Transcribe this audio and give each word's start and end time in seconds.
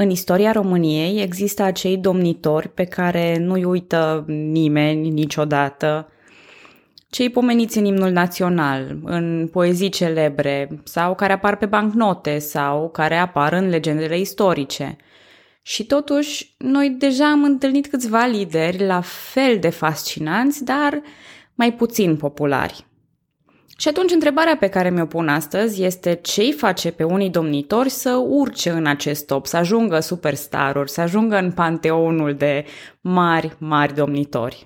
În 0.00 0.10
istoria 0.10 0.52
României 0.52 1.22
există 1.22 1.62
acei 1.62 1.96
domnitori 1.96 2.68
pe 2.68 2.84
care 2.84 3.38
nu-i 3.38 3.64
uită 3.64 4.24
nimeni 4.26 5.08
niciodată, 5.08 6.08
cei 7.10 7.30
pomeniți 7.30 7.78
în 7.78 7.84
imnul 7.84 8.10
național, 8.10 8.98
în 9.04 9.48
poezii 9.52 9.88
celebre, 9.88 10.80
sau 10.84 11.14
care 11.14 11.32
apar 11.32 11.56
pe 11.56 11.66
bancnote, 11.66 12.38
sau 12.38 12.90
care 12.90 13.16
apar 13.16 13.52
în 13.52 13.68
legendele 13.68 14.18
istorice. 14.18 14.96
Și 15.62 15.84
totuși, 15.84 16.54
noi 16.58 16.88
deja 16.98 17.30
am 17.30 17.44
întâlnit 17.44 17.86
câțiva 17.86 18.26
lideri 18.26 18.86
la 18.86 19.00
fel 19.00 19.58
de 19.60 19.68
fascinanți, 19.68 20.64
dar 20.64 21.00
mai 21.54 21.72
puțin 21.72 22.16
populari. 22.16 22.86
Și 23.80 23.88
atunci 23.88 24.12
întrebarea 24.12 24.56
pe 24.56 24.68
care 24.68 24.90
mi-o 24.90 25.06
pun 25.06 25.28
astăzi 25.28 25.82
este 25.84 26.14
ce 26.14 26.40
îi 26.40 26.52
face 26.52 26.90
pe 26.90 27.02
unii 27.02 27.30
domnitori 27.30 27.88
să 27.88 28.14
urce 28.28 28.70
în 28.70 28.86
acest 28.86 29.26
top, 29.26 29.46
să 29.46 29.56
ajungă 29.56 30.00
superstaruri, 30.00 30.90
să 30.90 31.00
ajungă 31.00 31.36
în 31.36 31.52
panteonul 31.52 32.34
de 32.34 32.64
mari, 33.00 33.56
mari 33.58 33.94
domnitori. 33.94 34.62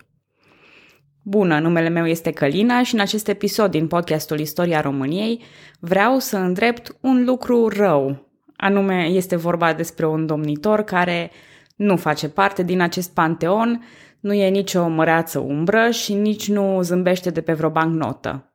Bună, 1.23 1.59
numele 1.59 1.89
meu 1.89 2.07
este 2.07 2.31
Călina 2.31 2.83
și 2.83 2.95
în 2.95 3.01
acest 3.01 3.29
episod 3.29 3.71
din 3.71 3.87
podcastul 3.87 4.39
Istoria 4.39 4.81
României 4.81 5.43
vreau 5.81 6.19
să 6.19 6.37
îndrept 6.37 6.97
un 7.01 7.25
lucru 7.25 7.69
rău. 7.69 8.29
Anume, 8.57 9.05
este 9.05 9.37
vorba 9.37 9.73
despre 9.73 10.07
un 10.07 10.27
domnitor 10.27 10.83
care 10.83 11.31
nu 11.77 11.97
face 11.97 12.29
parte 12.29 12.63
din 12.63 12.81
acest 12.81 13.15
panteon, 13.15 13.85
nu 14.21 14.33
e 14.33 14.49
nicio 14.49 14.89
măreață 14.89 15.39
umbră 15.39 15.91
și 15.91 16.15
nici 16.15 16.49
nu 16.49 16.83
zâmbește 16.83 17.31
de 17.31 17.41
pe 17.41 17.53
vreo 17.53 17.71
bancnotă. 17.71 18.47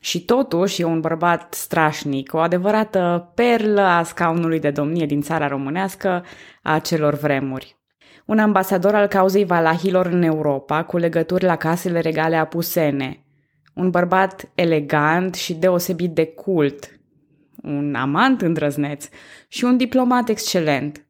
Și 0.00 0.24
totuși 0.24 0.80
e 0.80 0.84
un 0.84 1.00
bărbat 1.00 1.54
strașnic, 1.54 2.32
o 2.34 2.38
adevărată 2.38 3.32
perlă 3.34 3.80
a 3.80 4.02
scaunului 4.02 4.60
de 4.60 4.70
domnie 4.70 5.06
din 5.06 5.20
țara 5.20 5.48
românească 5.48 6.24
a 6.62 6.78
celor 6.78 7.14
vremuri. 7.14 7.78
Un 8.26 8.38
ambasador 8.38 8.94
al 8.94 9.06
cauzei 9.06 9.44
valahilor 9.44 10.06
în 10.06 10.22
Europa, 10.22 10.84
cu 10.84 10.96
legături 10.96 11.44
la 11.44 11.56
casele 11.56 12.00
regale 12.00 12.36
apusene. 12.36 13.24
Un 13.74 13.90
bărbat 13.90 14.50
elegant 14.54 15.34
și 15.34 15.54
deosebit 15.54 16.10
de 16.14 16.26
cult. 16.26 17.00
Un 17.62 17.94
amant 17.94 18.42
îndrăzneț 18.42 19.08
și 19.48 19.64
un 19.64 19.76
diplomat 19.76 20.28
excelent. 20.28 21.06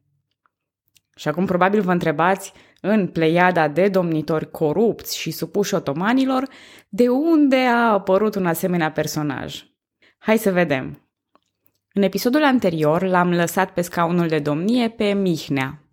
Și 1.15 1.27
acum 1.27 1.45
probabil 1.45 1.81
vă 1.81 1.91
întrebați, 1.91 2.53
în 2.81 3.07
pleiada 3.07 3.67
de 3.67 3.87
domnitori 3.87 4.51
corupți 4.51 5.17
și 5.17 5.31
supuși 5.31 5.73
otomanilor, 5.73 6.47
de 6.89 7.07
unde 7.09 7.57
a 7.57 7.91
apărut 7.91 8.35
un 8.35 8.45
asemenea 8.45 8.91
personaj. 8.91 9.63
Hai 10.17 10.37
să 10.37 10.51
vedem. 10.51 11.05
În 11.93 12.01
episodul 12.01 12.43
anterior 12.43 13.03
l-am 13.03 13.31
lăsat 13.31 13.71
pe 13.73 13.81
scaunul 13.81 14.27
de 14.27 14.39
domnie 14.39 14.89
pe 14.89 15.13
Mihnea. 15.13 15.85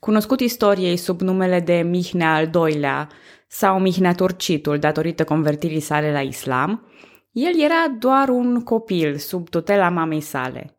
Cunoscut 0.00 0.40
istoriei 0.40 0.96
sub 0.96 1.20
numele 1.20 1.60
de 1.60 1.74
Mihnea 1.74 2.34
al 2.34 2.50
II-lea 2.54 3.08
sau 3.48 3.78
Mihnea 3.78 4.14
Turcitul 4.14 4.78
datorită 4.78 5.24
convertirii 5.24 5.80
sale 5.80 6.12
la 6.12 6.20
islam, 6.20 6.88
el 7.32 7.60
era 7.60 7.96
doar 7.98 8.28
un 8.28 8.62
copil 8.62 9.16
sub 9.16 9.48
tutela 9.48 9.88
mamei 9.88 10.20
sale. 10.20 10.73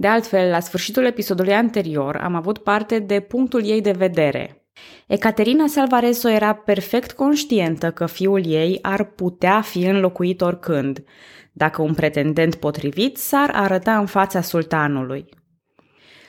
De 0.00 0.06
altfel, 0.06 0.50
la 0.50 0.60
sfârșitul 0.60 1.04
episodului 1.04 1.54
anterior 1.54 2.16
am 2.16 2.34
avut 2.34 2.58
parte 2.58 2.98
de 2.98 3.20
punctul 3.20 3.64
ei 3.64 3.80
de 3.80 3.90
vedere. 3.90 4.66
Ecaterina 5.06 5.66
Salvareso 5.66 6.28
era 6.28 6.54
perfect 6.54 7.12
conștientă 7.12 7.90
că 7.90 8.06
fiul 8.06 8.46
ei 8.46 8.78
ar 8.82 9.04
putea 9.04 9.60
fi 9.60 9.84
înlocuit 9.84 10.40
oricând, 10.40 11.04
dacă 11.52 11.82
un 11.82 11.94
pretendent 11.94 12.54
potrivit 12.54 13.16
s-ar 13.16 13.50
arăta 13.52 13.98
în 13.98 14.06
fața 14.06 14.40
sultanului. 14.40 15.28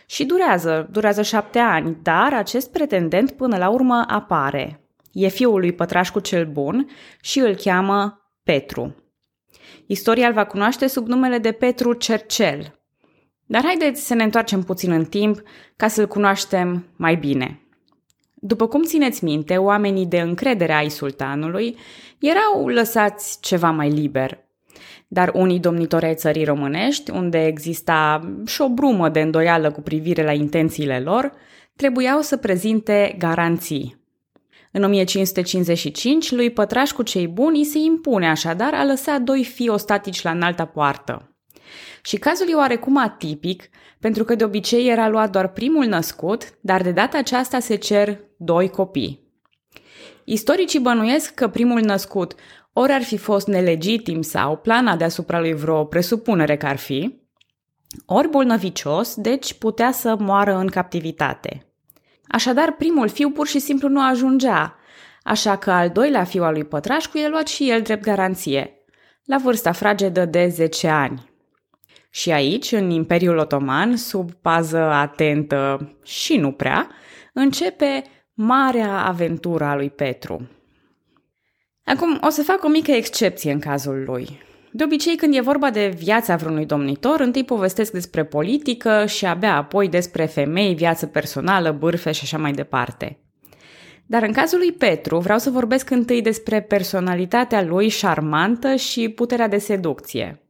Și 0.06 0.26
durează, 0.26 0.88
durează 0.92 1.22
șapte 1.22 1.60
ani, 1.60 1.98
dar 2.02 2.34
acest 2.34 2.72
pretendent 2.72 3.32
până 3.32 3.58
la 3.58 3.70
urmă 3.70 4.04
apare. 4.08 4.90
E 5.12 5.28
fiul 5.28 5.60
lui 5.60 5.72
Pătrașcu 5.72 6.20
cel 6.20 6.46
Bun 6.46 6.88
și 7.22 7.40
îl 7.40 7.56
cheamă 7.56 8.32
Petru. 8.44 8.96
Istoria 9.88 10.28
îl 10.28 10.34
va 10.34 10.46
cunoaște 10.46 10.88
sub 10.88 11.08
numele 11.08 11.38
de 11.38 11.52
Petru 11.52 11.94
Cercel, 11.94 12.81
dar 13.52 13.64
haideți 13.64 14.06
să 14.08 14.14
ne 14.14 14.24
întoarcem 14.24 14.64
puțin 14.64 14.92
în 14.92 15.06
timp 15.06 15.42
ca 15.76 15.88
să-l 15.88 16.08
cunoaștem 16.08 16.86
mai 16.96 17.16
bine. 17.16 17.60
După 18.34 18.68
cum 18.68 18.84
țineți 18.84 19.24
minte, 19.24 19.58
oamenii 19.58 20.06
de 20.06 20.20
încredere 20.20 20.74
ai 20.74 20.90
sultanului 20.90 21.78
erau 22.20 22.68
lăsați 22.68 23.38
ceva 23.42 23.70
mai 23.72 23.90
liber. 23.90 24.38
Dar 25.08 25.32
unii 25.34 25.60
domnitori 25.60 26.06
ai 26.06 26.16
țării 26.16 26.44
românești, 26.44 27.12
unde 27.12 27.46
exista 27.46 28.32
și 28.46 28.62
o 28.62 28.70
brumă 28.70 29.10
de 29.10 29.22
îndoială 29.22 29.72
cu 29.72 29.82
privire 29.82 30.24
la 30.24 30.34
intențiile 30.34 31.00
lor, 31.00 31.32
trebuiau 31.76 32.22
să 32.22 32.38
prezinte 32.38 33.16
garanții. 33.18 33.98
În 34.72 34.84
1555, 34.84 36.32
lui 36.32 36.50
Pătrașcu 36.50 37.04
cei 37.04 37.28
buni 37.28 37.64
se 37.64 37.78
impune 37.78 38.30
așadar 38.30 38.74
a 38.74 38.86
lăsa 38.86 39.18
doi 39.18 39.44
fii 39.44 39.70
ostatici 39.70 40.22
la 40.22 40.32
înalta 40.32 40.66
poartă. 40.66 41.31
Și 42.02 42.18
cazul 42.18 42.50
e 42.50 42.54
oarecum 42.56 42.98
atipic, 42.98 43.70
pentru 44.00 44.24
că 44.24 44.36
de 44.36 44.44
obicei 44.44 44.88
era 44.88 45.08
luat 45.08 45.32
doar 45.32 45.48
primul 45.48 45.86
născut, 45.86 46.58
dar 46.62 46.82
de 46.82 46.92
data 46.92 47.18
aceasta 47.18 47.60
se 47.60 47.76
cer 47.76 48.20
doi 48.38 48.70
copii. 48.70 49.30
Istoricii 50.24 50.80
bănuiesc 50.80 51.34
că 51.34 51.48
primul 51.48 51.80
născut 51.80 52.36
ori 52.74 52.92
ar 52.92 53.04
fi 53.04 53.18
fost 53.18 53.48
nelegitim 53.48 54.22
sau 54.22 54.58
plana 54.58 54.96
deasupra 54.96 55.40
lui 55.40 55.54
vreo 55.54 55.86
presupunere 55.86 56.58
că 56.58 56.66
ar 56.66 56.78
fi, 56.78 57.20
ori 58.06 58.30
bolnăvicios, 58.30 59.16
deci 59.16 59.54
putea 59.54 59.92
să 59.92 60.16
moară 60.20 60.56
în 60.56 60.68
captivitate. 60.68 61.66
Așadar, 62.28 62.72
primul 62.72 63.10
fiu 63.10 63.30
pur 63.30 63.48
și 63.48 63.60
simplu 63.60 63.88
nu 63.88 64.02
ajungea, 64.02 64.76
așa 65.24 65.58
că 65.58 65.72
al 65.72 65.90
doilea 65.90 66.24
fiu 66.24 66.44
al 66.44 66.54
lui 66.54 66.64
Pătrașcu 66.64 67.18
e 67.18 67.28
luat 67.28 67.48
și 67.48 67.70
el 67.70 67.82
drept 67.82 68.04
garanție, 68.04 68.86
la 69.26 69.38
vârsta 69.38 69.72
fragedă 69.72 70.26
de 70.26 70.48
10 70.48 70.88
ani. 70.88 71.31
Și 72.14 72.32
aici, 72.32 72.72
în 72.72 72.90
Imperiul 72.90 73.38
Otoman, 73.38 73.96
sub 73.96 74.32
pază 74.32 74.80
atentă 74.80 75.92
și 76.04 76.38
nu 76.38 76.52
prea, 76.52 76.90
începe 77.34 78.04
marea 78.34 79.06
aventură 79.06 79.64
a 79.64 79.76
lui 79.76 79.90
Petru. 79.90 80.50
Acum, 81.86 82.20
o 82.22 82.30
să 82.30 82.44
fac 82.44 82.64
o 82.64 82.68
mică 82.70 82.92
excepție 82.92 83.52
în 83.52 83.60
cazul 83.60 84.04
lui. 84.06 84.42
De 84.72 84.84
obicei, 84.84 85.16
când 85.16 85.36
e 85.36 85.42
vorba 85.42 85.70
de 85.70 85.94
viața 85.98 86.36
vreunui 86.36 86.66
domnitor, 86.66 87.20
întâi 87.20 87.44
povestesc 87.44 87.92
despre 87.92 88.26
politică 88.26 89.06
și 89.06 89.26
abia 89.26 89.56
apoi 89.56 89.90
despre 89.90 90.26
femei, 90.26 90.76
viață 90.76 91.06
personală, 91.06 91.72
bârfe 91.72 92.12
și 92.12 92.22
așa 92.24 92.38
mai 92.38 92.52
departe. 92.52 93.20
Dar 94.06 94.24
în 94.24 94.32
cazul 94.32 94.60
lui 94.60 94.72
Petru 94.72 95.20
vreau 95.20 95.38
să 95.38 95.50
vorbesc 95.50 95.90
întâi 95.90 96.22
despre 96.22 96.62
personalitatea 96.62 97.64
lui 97.64 97.88
șarmantă 97.88 98.76
și 98.76 99.10
puterea 99.10 99.48
de 99.48 99.58
seducție. 99.58 100.41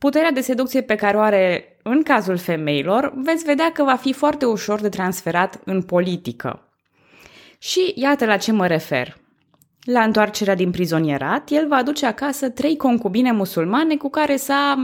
Puterea 0.00 0.30
de 0.30 0.40
seducție 0.40 0.82
pe 0.82 0.94
care 0.94 1.16
o 1.16 1.20
are 1.20 1.76
în 1.82 2.02
cazul 2.02 2.36
femeilor, 2.36 3.12
veți 3.16 3.44
vedea 3.44 3.72
că 3.72 3.82
va 3.82 3.94
fi 3.94 4.12
foarte 4.12 4.46
ușor 4.46 4.80
de 4.80 4.88
transferat 4.88 5.60
în 5.64 5.82
politică. 5.82 6.68
Și 7.58 7.92
iată 7.96 8.24
la 8.24 8.36
ce 8.36 8.52
mă 8.52 8.66
refer. 8.66 9.16
La 9.84 10.02
întoarcerea 10.02 10.54
din 10.54 10.70
prizonierat, 10.70 11.50
el 11.50 11.68
va 11.68 11.76
aduce 11.76 12.06
acasă 12.06 12.48
trei 12.50 12.76
concubine 12.76 13.32
musulmane 13.32 13.96
cu 13.96 14.10
care 14.10 14.36
s-a 14.36 14.74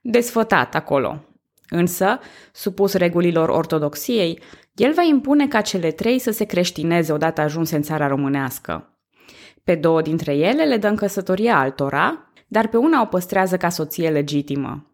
desfătat 0.00 0.74
acolo. 0.74 1.24
Însă, 1.68 2.18
supus 2.52 2.92
regulilor 2.92 3.48
ortodoxiei, 3.48 4.40
el 4.74 4.92
va 4.92 5.02
impune 5.02 5.48
ca 5.48 5.60
cele 5.60 5.90
trei 5.90 6.18
să 6.18 6.30
se 6.30 6.44
creștineze 6.44 7.12
odată 7.12 7.40
ajunse 7.40 7.76
în 7.76 7.82
țara 7.82 8.06
românească. 8.06 8.98
Pe 9.64 9.74
două 9.74 10.02
dintre 10.02 10.34
ele 10.34 10.64
le 10.64 10.76
dă 10.76 10.88
în 10.88 10.96
căsătorie 10.96 11.50
altora, 11.50 12.31
dar 12.52 12.68
pe 12.68 12.76
una 12.76 13.02
o 13.02 13.04
păstrează 13.04 13.56
ca 13.56 13.68
soție 13.68 14.10
legitimă. 14.10 14.86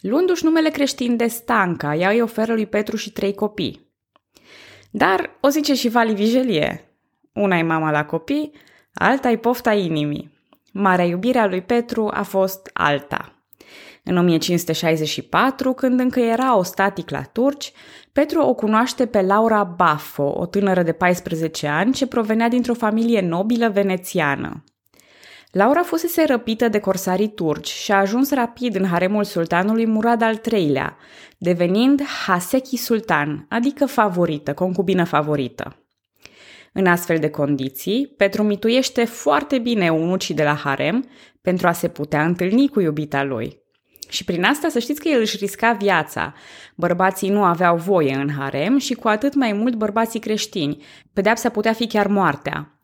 Luându-și 0.00 0.44
numele 0.44 0.70
creștin 0.70 1.16
de 1.16 1.26
Stanca, 1.26 1.94
ea 1.94 2.10
îi 2.10 2.20
oferă 2.20 2.52
lui 2.54 2.66
Petru 2.66 2.96
și 2.96 3.12
trei 3.12 3.34
copii. 3.34 3.92
Dar 4.90 5.38
o 5.40 5.48
zice 5.48 5.74
și 5.74 5.88
Vali 5.88 6.14
Vigelie. 6.14 6.98
Una 7.32 7.56
e 7.56 7.62
mama 7.62 7.90
la 7.90 8.04
copii, 8.04 8.52
alta 8.94 9.30
e 9.30 9.36
pofta 9.36 9.72
inimii. 9.72 10.30
Marea 10.72 11.04
iubire 11.04 11.38
a 11.38 11.46
lui 11.46 11.62
Petru 11.62 12.10
a 12.12 12.22
fost 12.22 12.70
alta. 12.72 13.32
În 14.04 14.16
1564, 14.16 15.72
când 15.72 16.00
încă 16.00 16.20
era 16.20 16.56
ostatic 16.56 17.10
la 17.10 17.22
turci, 17.22 17.72
Petru 18.12 18.40
o 18.40 18.54
cunoaște 18.54 19.06
pe 19.06 19.22
Laura 19.22 19.64
Baffo, 19.64 20.34
o 20.36 20.46
tânără 20.46 20.82
de 20.82 20.92
14 20.92 21.66
ani 21.66 21.92
ce 21.92 22.06
provenea 22.06 22.48
dintr-o 22.48 22.74
familie 22.74 23.20
nobilă 23.20 23.68
venețiană. 23.68 24.64
Laura 25.52 25.82
fusese 25.82 26.24
răpită 26.26 26.68
de 26.68 26.78
corsarii 26.78 27.28
turci 27.28 27.68
și 27.68 27.92
a 27.92 27.98
ajuns 27.98 28.30
rapid 28.30 28.74
în 28.74 28.86
haremul 28.86 29.24
sultanului 29.24 29.86
Murad 29.86 30.22
al 30.22 30.40
III-lea, 30.52 30.96
devenind 31.38 32.02
Haseki 32.02 32.76
Sultan, 32.76 33.46
adică 33.48 33.86
favorită, 33.86 34.54
concubină 34.54 35.04
favorită. 35.04 35.82
În 36.72 36.86
astfel 36.86 37.18
de 37.18 37.30
condiții, 37.30 38.14
Petru 38.16 38.42
mituiește 38.42 39.04
foarte 39.04 39.58
bine 39.58 39.84
eunucii 39.84 40.34
de 40.34 40.42
la 40.42 40.54
harem 40.54 41.08
pentru 41.42 41.66
a 41.66 41.72
se 41.72 41.88
putea 41.88 42.24
întâlni 42.24 42.68
cu 42.68 42.80
iubita 42.80 43.22
lui. 43.22 43.62
Și 44.08 44.24
prin 44.24 44.44
asta 44.44 44.68
să 44.68 44.78
știți 44.78 45.00
că 45.00 45.08
el 45.08 45.20
își 45.20 45.36
risca 45.36 45.72
viața. 45.72 46.34
Bărbații 46.74 47.28
nu 47.28 47.44
aveau 47.44 47.76
voie 47.76 48.14
în 48.14 48.30
harem 48.30 48.78
și 48.78 48.94
cu 48.94 49.08
atât 49.08 49.34
mai 49.34 49.52
mult 49.52 49.74
bărbații 49.74 50.20
creștini. 50.20 50.84
Pedeapsa 51.12 51.48
putea 51.48 51.72
fi 51.72 51.86
chiar 51.86 52.06
moartea. 52.06 52.77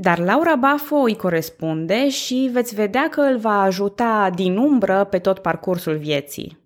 Dar 0.00 0.18
Laura 0.18 0.56
Bafo 0.56 0.96
îi 0.96 1.16
corespunde 1.16 2.08
și 2.08 2.48
veți 2.52 2.74
vedea 2.74 3.08
că 3.08 3.20
îl 3.20 3.38
va 3.38 3.60
ajuta 3.60 4.30
din 4.34 4.56
umbră 4.56 5.04
pe 5.04 5.18
tot 5.18 5.38
parcursul 5.38 5.96
vieții. 5.96 6.58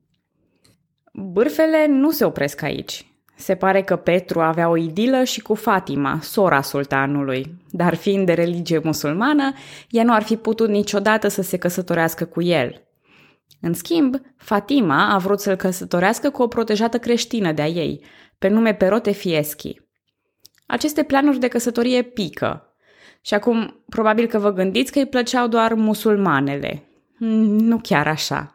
Bârfele 1.12 1.86
nu 1.86 2.10
se 2.10 2.24
opresc 2.24 2.62
aici. 2.62 3.06
Se 3.36 3.54
pare 3.54 3.82
că 3.82 3.96
Petru 3.96 4.40
avea 4.40 4.68
o 4.68 4.76
idilă 4.76 5.24
și 5.24 5.40
cu 5.40 5.54
Fatima, 5.54 6.18
sora 6.22 6.62
sultanului, 6.62 7.54
dar 7.70 7.94
fiind 7.94 8.26
de 8.26 8.32
religie 8.32 8.80
musulmană, 8.84 9.52
ea 9.90 10.04
nu 10.04 10.12
ar 10.12 10.22
fi 10.22 10.36
putut 10.36 10.68
niciodată 10.68 11.28
să 11.28 11.42
se 11.42 11.56
căsătorească 11.56 12.24
cu 12.24 12.42
el. 12.42 12.82
În 13.60 13.74
schimb, 13.74 14.14
Fatima 14.36 15.08
a 15.14 15.18
vrut 15.18 15.40
să-l 15.40 15.56
căsătorească 15.56 16.30
cu 16.30 16.42
o 16.42 16.46
protejată 16.46 16.98
creștină 16.98 17.52
de-a 17.52 17.68
ei, 17.68 18.04
pe 18.38 18.48
nume 18.48 18.74
Perote 18.74 19.10
Fieschi. 19.10 19.80
Aceste 20.66 21.02
planuri 21.02 21.38
de 21.38 21.48
căsătorie 21.48 22.02
pică. 22.02 22.66
Și 23.22 23.34
acum, 23.34 23.82
probabil 23.88 24.26
că 24.26 24.38
vă 24.38 24.52
gândiți 24.52 24.92
că 24.92 24.98
îi 24.98 25.06
plăceau 25.06 25.46
doar 25.46 25.74
musulmanele. 25.74 26.82
Nu 27.18 27.78
chiar 27.78 28.08
așa. 28.08 28.54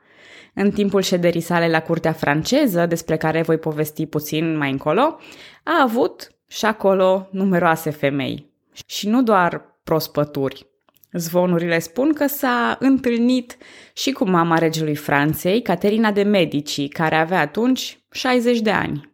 În 0.53 0.71
timpul 0.71 1.01
șederii 1.01 1.41
sale 1.41 1.69
la 1.69 1.81
curtea 1.81 2.11
franceză, 2.11 2.85
despre 2.85 3.17
care 3.17 3.41
voi 3.41 3.57
povesti 3.57 4.05
puțin 4.05 4.57
mai 4.57 4.71
încolo, 4.71 5.19
a 5.63 5.81
avut 5.81 6.31
și 6.47 6.65
acolo 6.65 7.27
numeroase 7.31 7.89
femei. 7.89 8.51
Și 8.85 9.09
nu 9.09 9.23
doar 9.23 9.79
prospături. 9.83 10.67
Zvonurile 11.11 11.79
spun 11.79 12.13
că 12.13 12.27
s-a 12.27 12.77
întâlnit 12.79 13.57
și 13.93 14.11
cu 14.11 14.29
mama 14.29 14.57
regelui 14.57 14.95
Franței, 14.95 15.61
Caterina 15.61 16.11
de 16.11 16.23
Medici, 16.23 16.87
care 16.87 17.15
avea 17.15 17.39
atunci 17.39 17.99
60 18.11 18.59
de 18.59 18.71
ani. 18.71 19.11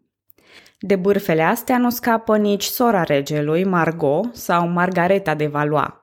De 0.85 0.95
bârfele 0.95 1.41
astea 1.41 1.77
nu 1.77 1.89
scapă 1.89 2.37
nici 2.37 2.63
sora 2.63 3.03
regelui, 3.03 3.63
Margot 3.63 4.35
sau 4.35 4.67
Margareta 4.67 5.35
de 5.35 5.45
Valois. 5.45 5.93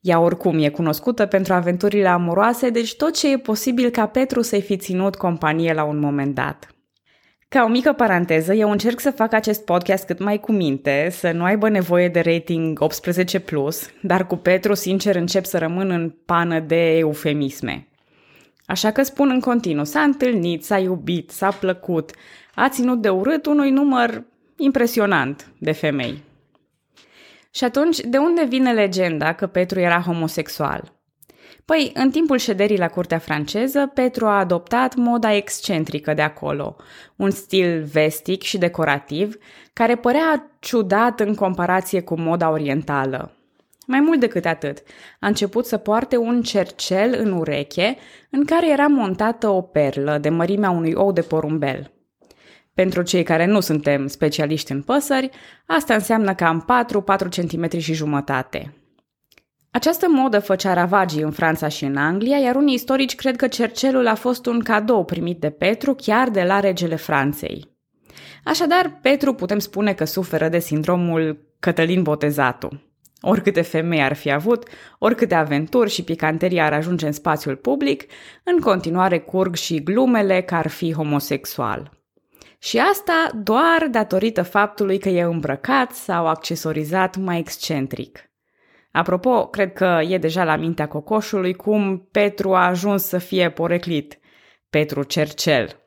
Ea 0.00 0.20
oricum 0.20 0.58
e 0.58 0.68
cunoscută 0.68 1.26
pentru 1.26 1.52
aventurile 1.52 2.08
amoroase, 2.08 2.70
deci 2.70 2.96
tot 2.96 3.16
ce 3.16 3.32
e 3.32 3.38
posibil 3.38 3.90
ca 3.90 4.06
Petru 4.06 4.42
să-i 4.42 4.62
fi 4.62 4.76
ținut 4.76 5.16
companie 5.16 5.72
la 5.72 5.84
un 5.84 5.98
moment 5.98 6.34
dat. 6.34 6.68
Ca 7.48 7.64
o 7.64 7.68
mică 7.68 7.92
paranteză, 7.92 8.54
eu 8.54 8.70
încerc 8.70 9.00
să 9.00 9.10
fac 9.10 9.32
acest 9.32 9.64
podcast 9.64 10.06
cât 10.06 10.18
mai 10.18 10.40
cu 10.40 10.52
minte, 10.52 11.08
să 11.10 11.30
nu 11.30 11.44
aibă 11.44 11.68
nevoie 11.68 12.08
de 12.08 12.20
rating 12.20 12.78
18+, 13.38 13.44
plus, 13.44 13.88
dar 14.02 14.26
cu 14.26 14.36
Petru, 14.36 14.74
sincer, 14.74 15.16
încep 15.16 15.44
să 15.44 15.58
rămân 15.58 15.90
în 15.90 16.14
pană 16.24 16.60
de 16.60 16.96
eufemisme. 16.96 17.88
Așa 18.66 18.90
că 18.90 19.02
spun 19.02 19.30
în 19.30 19.40
continuu, 19.40 19.84
s-a 19.84 20.00
întâlnit, 20.00 20.64
s-a 20.64 20.78
iubit, 20.78 21.30
s-a 21.30 21.48
plăcut, 21.50 22.10
a 22.58 22.68
ținut 22.68 23.00
de 23.00 23.08
urât 23.08 23.46
unui 23.46 23.70
număr 23.70 24.24
impresionant 24.56 25.50
de 25.58 25.72
femei. 25.72 26.22
Și 27.50 27.64
atunci, 27.64 28.00
de 28.00 28.18
unde 28.18 28.44
vine 28.44 28.72
legenda 28.72 29.32
că 29.32 29.46
Petru 29.46 29.80
era 29.80 30.00
homosexual? 30.00 30.92
Păi, 31.64 31.90
în 31.94 32.10
timpul 32.10 32.38
șederii 32.38 32.78
la 32.78 32.88
curtea 32.88 33.18
franceză, 33.18 33.90
Petru 33.94 34.26
a 34.26 34.38
adoptat 34.38 34.94
moda 34.94 35.34
excentrică 35.34 36.14
de 36.14 36.22
acolo, 36.22 36.76
un 37.16 37.30
stil 37.30 37.82
vestic 37.92 38.42
și 38.42 38.58
decorativ, 38.58 39.36
care 39.72 39.96
părea 39.96 40.50
ciudat 40.58 41.20
în 41.20 41.34
comparație 41.34 42.00
cu 42.00 42.20
moda 42.20 42.50
orientală. 42.50 43.32
Mai 43.86 44.00
mult 44.00 44.20
decât 44.20 44.44
atât, 44.44 44.78
a 45.20 45.26
început 45.26 45.66
să 45.66 45.76
poarte 45.76 46.16
un 46.16 46.42
cercel 46.42 47.14
în 47.18 47.32
ureche 47.32 47.96
în 48.30 48.44
care 48.44 48.70
era 48.70 48.86
montată 48.86 49.48
o 49.48 49.60
perlă 49.60 50.18
de 50.18 50.28
mărimea 50.28 50.70
unui 50.70 50.92
ou 50.92 51.12
de 51.12 51.22
porumbel. 51.22 51.92
Pentru 52.78 53.02
cei 53.02 53.22
care 53.22 53.46
nu 53.46 53.60
suntem 53.60 54.06
specialiști 54.06 54.72
în 54.72 54.82
păsări, 54.82 55.30
asta 55.66 55.94
înseamnă 55.94 56.34
cam 56.34 56.64
4-4 57.16 57.28
cm 57.28 57.78
și 57.78 57.92
jumătate. 57.92 58.74
Această 59.70 60.06
modă 60.08 60.38
făcea 60.38 60.72
ravagii 60.72 61.22
în 61.22 61.30
Franța 61.30 61.68
și 61.68 61.84
în 61.84 61.96
Anglia, 61.96 62.36
iar 62.36 62.54
unii 62.54 62.74
istorici 62.74 63.14
cred 63.14 63.36
că 63.36 63.46
cercelul 63.46 64.06
a 64.06 64.14
fost 64.14 64.46
un 64.46 64.60
cadou 64.60 65.04
primit 65.04 65.40
de 65.40 65.50
Petru 65.50 65.94
chiar 65.94 66.28
de 66.28 66.42
la 66.42 66.60
regele 66.60 66.96
Franței. 66.96 67.76
Așadar, 68.44 68.98
Petru 69.02 69.34
putem 69.34 69.58
spune 69.58 69.92
că 69.92 70.04
suferă 70.04 70.48
de 70.48 70.58
sindromul 70.58 71.54
Cătălin 71.60 72.02
Botezatu. 72.02 72.82
Oricâte 73.20 73.62
femei 73.62 74.02
ar 74.02 74.12
fi 74.12 74.30
avut, 74.30 74.68
oricâte 74.98 75.34
aventuri 75.34 75.90
și 75.90 76.04
picanterii 76.04 76.60
ar 76.60 76.72
ajunge 76.72 77.06
în 77.06 77.12
spațiul 77.12 77.56
public, 77.56 78.04
în 78.44 78.58
continuare 78.58 79.18
curg 79.18 79.54
și 79.54 79.82
glumele 79.82 80.40
că 80.42 80.54
ar 80.54 80.68
fi 80.68 80.92
homosexual. 80.92 81.97
Și 82.58 82.78
asta 82.78 83.30
doar 83.42 83.88
datorită 83.90 84.42
faptului 84.42 84.98
că 84.98 85.08
e 85.08 85.22
îmbrăcat 85.22 85.92
sau 85.92 86.26
accesorizat 86.26 87.16
mai 87.16 87.38
excentric. 87.38 88.30
Apropo, 88.92 89.46
cred 89.46 89.72
că 89.72 90.00
e 90.08 90.18
deja 90.18 90.44
la 90.44 90.56
mintea 90.56 90.88
cocoșului 90.88 91.54
cum 91.54 92.08
Petru 92.10 92.54
a 92.54 92.66
ajuns 92.66 93.04
să 93.04 93.18
fie 93.18 93.50
poreclit. 93.50 94.18
Petru 94.70 95.02
Cercel. 95.02 95.82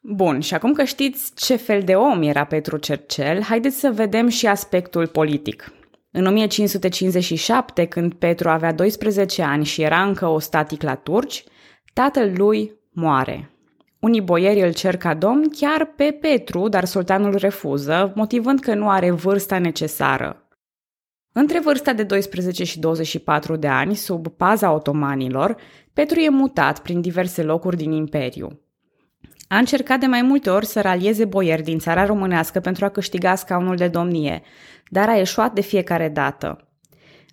Bun, 0.00 0.40
și 0.40 0.54
acum 0.54 0.72
că 0.72 0.84
știți 0.84 1.32
ce 1.34 1.56
fel 1.56 1.82
de 1.82 1.94
om 1.94 2.22
era 2.22 2.44
Petru 2.44 2.76
Cercel, 2.76 3.42
haideți 3.42 3.78
să 3.78 3.90
vedem 3.90 4.28
și 4.28 4.46
aspectul 4.46 5.06
politic. 5.06 5.72
În 6.10 6.26
1557, 6.26 7.84
când 7.84 8.14
Petru 8.14 8.48
avea 8.48 8.72
12 8.72 9.42
ani 9.42 9.64
și 9.64 9.82
era 9.82 10.02
încă 10.02 10.26
o 10.26 10.38
static 10.38 10.82
la 10.82 10.94
turci, 10.94 11.44
tatăl 11.92 12.32
lui 12.36 12.72
moare. 12.90 13.50
Unii 14.00 14.20
boieri 14.20 14.62
îl 14.62 14.72
cer 14.72 14.96
ca 14.96 15.14
domn 15.14 15.50
chiar 15.50 15.84
pe 15.96 16.18
Petru, 16.20 16.68
dar 16.68 16.84
sultanul 16.84 17.34
refuză, 17.36 18.12
motivând 18.14 18.60
că 18.60 18.74
nu 18.74 18.88
are 18.88 19.10
vârsta 19.10 19.58
necesară. 19.58 20.48
Între 21.32 21.60
vârsta 21.60 21.92
de 21.92 22.02
12 22.02 22.64
și 22.64 22.78
24 22.78 23.56
de 23.56 23.66
ani, 23.68 23.94
sub 23.94 24.28
paza 24.28 24.72
otomanilor, 24.72 25.56
Petru 25.92 26.20
e 26.20 26.28
mutat 26.28 26.78
prin 26.78 27.00
diverse 27.00 27.42
locuri 27.42 27.76
din 27.76 27.92
imperiu. 27.92 28.60
A 29.48 29.56
încercat 29.56 30.00
de 30.00 30.06
mai 30.06 30.22
multe 30.22 30.50
ori 30.50 30.66
să 30.66 30.80
ralieze 30.80 31.24
boieri 31.24 31.62
din 31.62 31.78
țara 31.78 32.06
românească 32.06 32.60
pentru 32.60 32.84
a 32.84 32.88
câștiga 32.88 33.34
scaunul 33.34 33.76
de 33.76 33.88
domnie, 33.88 34.42
dar 34.88 35.08
a 35.08 35.18
eșuat 35.18 35.52
de 35.52 35.60
fiecare 35.60 36.08
dată. 36.08 36.67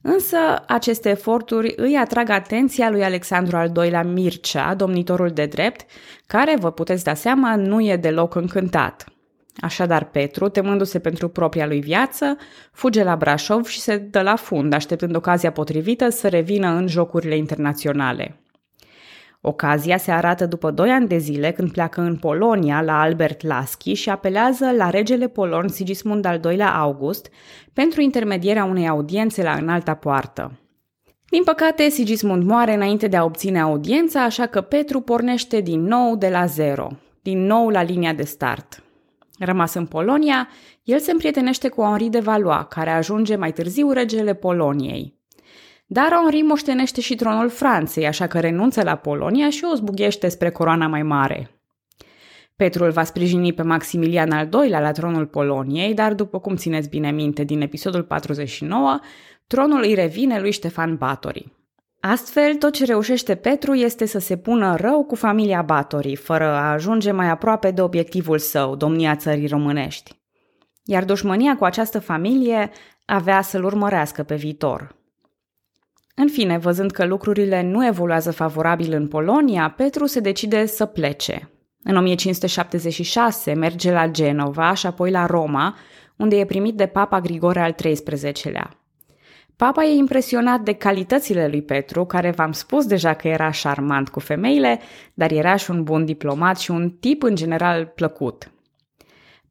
Însă 0.08 0.38
aceste 0.68 1.10
eforturi 1.10 1.74
îi 1.76 1.96
atrag 1.96 2.30
atenția 2.30 2.90
lui 2.90 3.04
Alexandru 3.04 3.58
al 3.58 3.72
II-lea 3.84 4.04
Mircea, 4.04 4.74
domnitorul 4.74 5.30
de 5.30 5.46
drept, 5.46 5.86
care, 6.28 6.56
vă 6.60 6.72
puteți 6.72 7.04
da 7.04 7.14
seama, 7.14 7.56
nu 7.56 7.82
e 7.82 7.96
deloc 7.96 8.36
încântat– 8.36 9.06
Așadar, 9.60 10.04
Petru, 10.10 10.48
temându-se 10.50 11.00
pentru 11.00 11.28
propria 11.28 11.66
lui 11.66 11.82
viață, 11.82 12.38
fuge 12.72 13.04
la 13.04 13.16
Brașov 13.16 13.66
și 13.66 13.80
se 13.80 13.98
dă 13.98 14.22
la 14.22 14.36
fund, 14.36 14.74
așteptând 14.74 15.16
ocazia 15.16 15.52
potrivită 15.52 16.10
să 16.10 16.28
revină 16.28 16.68
în 16.68 16.88
jocurile 16.88 17.38
internaționale. 17.38 18.40
Ocazia 19.48 19.98
se 19.98 20.12
arată 20.12 20.46
după 20.46 20.72
doi 20.72 20.90
ani 20.90 21.08
de 21.08 21.18
zile 21.18 21.52
când 21.52 21.72
pleacă 21.72 22.02
în 22.02 22.16
Polonia 22.16 22.82
la 22.82 23.02
Albert 23.02 23.42
Laschi 23.42 23.94
și 23.94 24.10
apelează 24.10 24.72
la 24.78 24.90
regele 24.90 25.28
polon 25.28 25.68
Sigismund 25.68 26.26
al 26.26 26.40
II-lea 26.44 26.76
August 26.76 27.30
pentru 27.74 28.02
intermedierea 28.02 28.64
unei 28.64 28.88
audiențe 28.88 29.44
la 29.44 29.54
înalta 29.54 29.94
poartă. 29.94 30.60
Din 31.30 31.44
păcate, 31.44 31.90
Sigismund 31.90 32.44
moare 32.44 32.74
înainte 32.74 33.08
de 33.08 33.18
a 33.18 33.24
obține 33.24 33.60
audiența, 33.60 34.24
așa 34.24 34.46
că 34.46 34.62
Petru 34.62 35.02
pornește 35.02 35.62
din 35.62 35.82
nou 35.82 36.16
de 36.16 36.30
la 36.30 36.46
zero, 36.46 36.92
din 37.22 37.46
nou 37.46 37.70
la 37.70 37.82
linia 37.84 38.14
de 38.14 38.24
start– 38.24 38.80
Rămas 39.40 39.74
în 39.74 39.86
Polonia, 39.86 40.48
el 40.84 41.00
se 41.00 41.12
împrietenește 41.12 41.70
cu 41.70 41.82
Henri 41.82 42.10
de 42.10 42.20
Valois, 42.20 42.66
care 42.70 42.90
ajunge 42.90 43.36
mai 43.36 43.52
târziu 43.52 43.92
regele 43.92 44.34
Poloniei. 44.34 45.20
Dar 45.86 46.12
Henri 46.12 46.42
moștenește 46.42 47.02
și 47.02 47.16
tronul 47.16 47.50
Franței, 47.50 48.08
așa 48.08 48.28
că 48.28 48.40
renunță 48.40 48.84
la 48.84 48.96
Polonia 48.96 49.50
și 49.50 49.66
o 49.72 49.76
zbughește 49.76 50.28
spre 50.28 50.50
coroana 50.50 50.88
mai 50.88 51.04
mare. 51.04 51.50
Petru 52.56 52.84
îl 52.84 52.92
va 52.92 53.04
sprijini 53.04 53.54
pe 53.54 53.62
Maximilian 53.62 54.32
al 54.32 54.50
II-lea 54.54 54.80
la 54.80 54.92
tronul 54.92 55.26
Poloniei, 55.26 55.94
dar 55.94 56.14
după 56.14 56.40
cum 56.40 56.56
țineți 56.56 56.90
bine 56.90 57.12
minte 57.12 57.44
din 57.44 57.62
episodul 57.62 58.04
49, 58.04 59.00
tronul 59.48 59.82
îi 59.82 59.94
revine 59.94 60.40
lui 60.40 60.52
Ștefan 60.52 60.96
Batori. 60.96 61.54
Astfel, 62.00 62.56
tot 62.56 62.74
ce 62.74 62.86
reușește 62.86 63.36
Petru 63.36 63.74
este 63.74 64.06
să 64.06 64.20
se 64.20 64.38
pună 64.38 64.76
rău 64.76 65.04
cu 65.04 65.16
familia 65.16 65.62
Batorii, 65.62 66.16
fără 66.16 66.46
a 66.46 66.72
ajunge 66.72 67.12
mai 67.12 67.30
aproape 67.30 67.72
de 67.72 67.82
obiectivul 67.82 68.38
său, 68.38 68.76
domnia 68.76 69.16
țării 69.16 69.48
românești. 69.48 70.12
Iar 70.84 71.06
dușmânia 71.06 71.56
cu 71.58 71.66
această 71.66 72.00
familie 72.00 72.72
avea 73.06 73.42
să-l 73.42 73.64
urmărească 73.64 74.24
pe 74.24 74.36
viitor. 74.36 74.95
În 76.18 76.28
fine, 76.28 76.58
văzând 76.58 76.92
că 76.92 77.06
lucrurile 77.06 77.62
nu 77.62 77.86
evoluează 77.86 78.32
favorabil 78.32 78.94
în 78.94 79.08
Polonia, 79.08 79.74
Petru 79.78 80.06
se 80.06 80.20
decide 80.20 80.66
să 80.66 80.86
plece. 80.86 81.50
În 81.84 81.96
1576 81.96 83.54
merge 83.54 83.92
la 83.92 84.08
Genova 84.08 84.74
și 84.74 84.86
apoi 84.86 85.12
la 85.12 85.26
Roma, 85.26 85.76
unde 86.16 86.36
e 86.36 86.46
primit 86.46 86.76
de 86.76 86.86
papa 86.86 87.20
Grigore 87.20 87.60
al 87.60 87.72
XIII-lea. 87.72 88.70
Papa 89.56 89.84
e 89.84 89.96
impresionat 89.96 90.62
de 90.62 90.74
calitățile 90.74 91.48
lui 91.48 91.62
Petru, 91.62 92.06
care 92.06 92.32
v-am 92.32 92.52
spus 92.52 92.86
deja 92.86 93.14
că 93.14 93.28
era 93.28 93.52
șarmant 93.52 94.10
cu 94.10 94.20
femeile, 94.20 94.80
dar 95.14 95.32
era 95.32 95.56
și 95.56 95.72
un 95.72 95.84
bun 95.84 96.06
diplomat 96.06 96.60
și 96.60 96.72
un 96.72 96.90
tip 96.90 97.24
în 97.24 97.36
general 97.36 97.86
plăcut. 97.96 98.52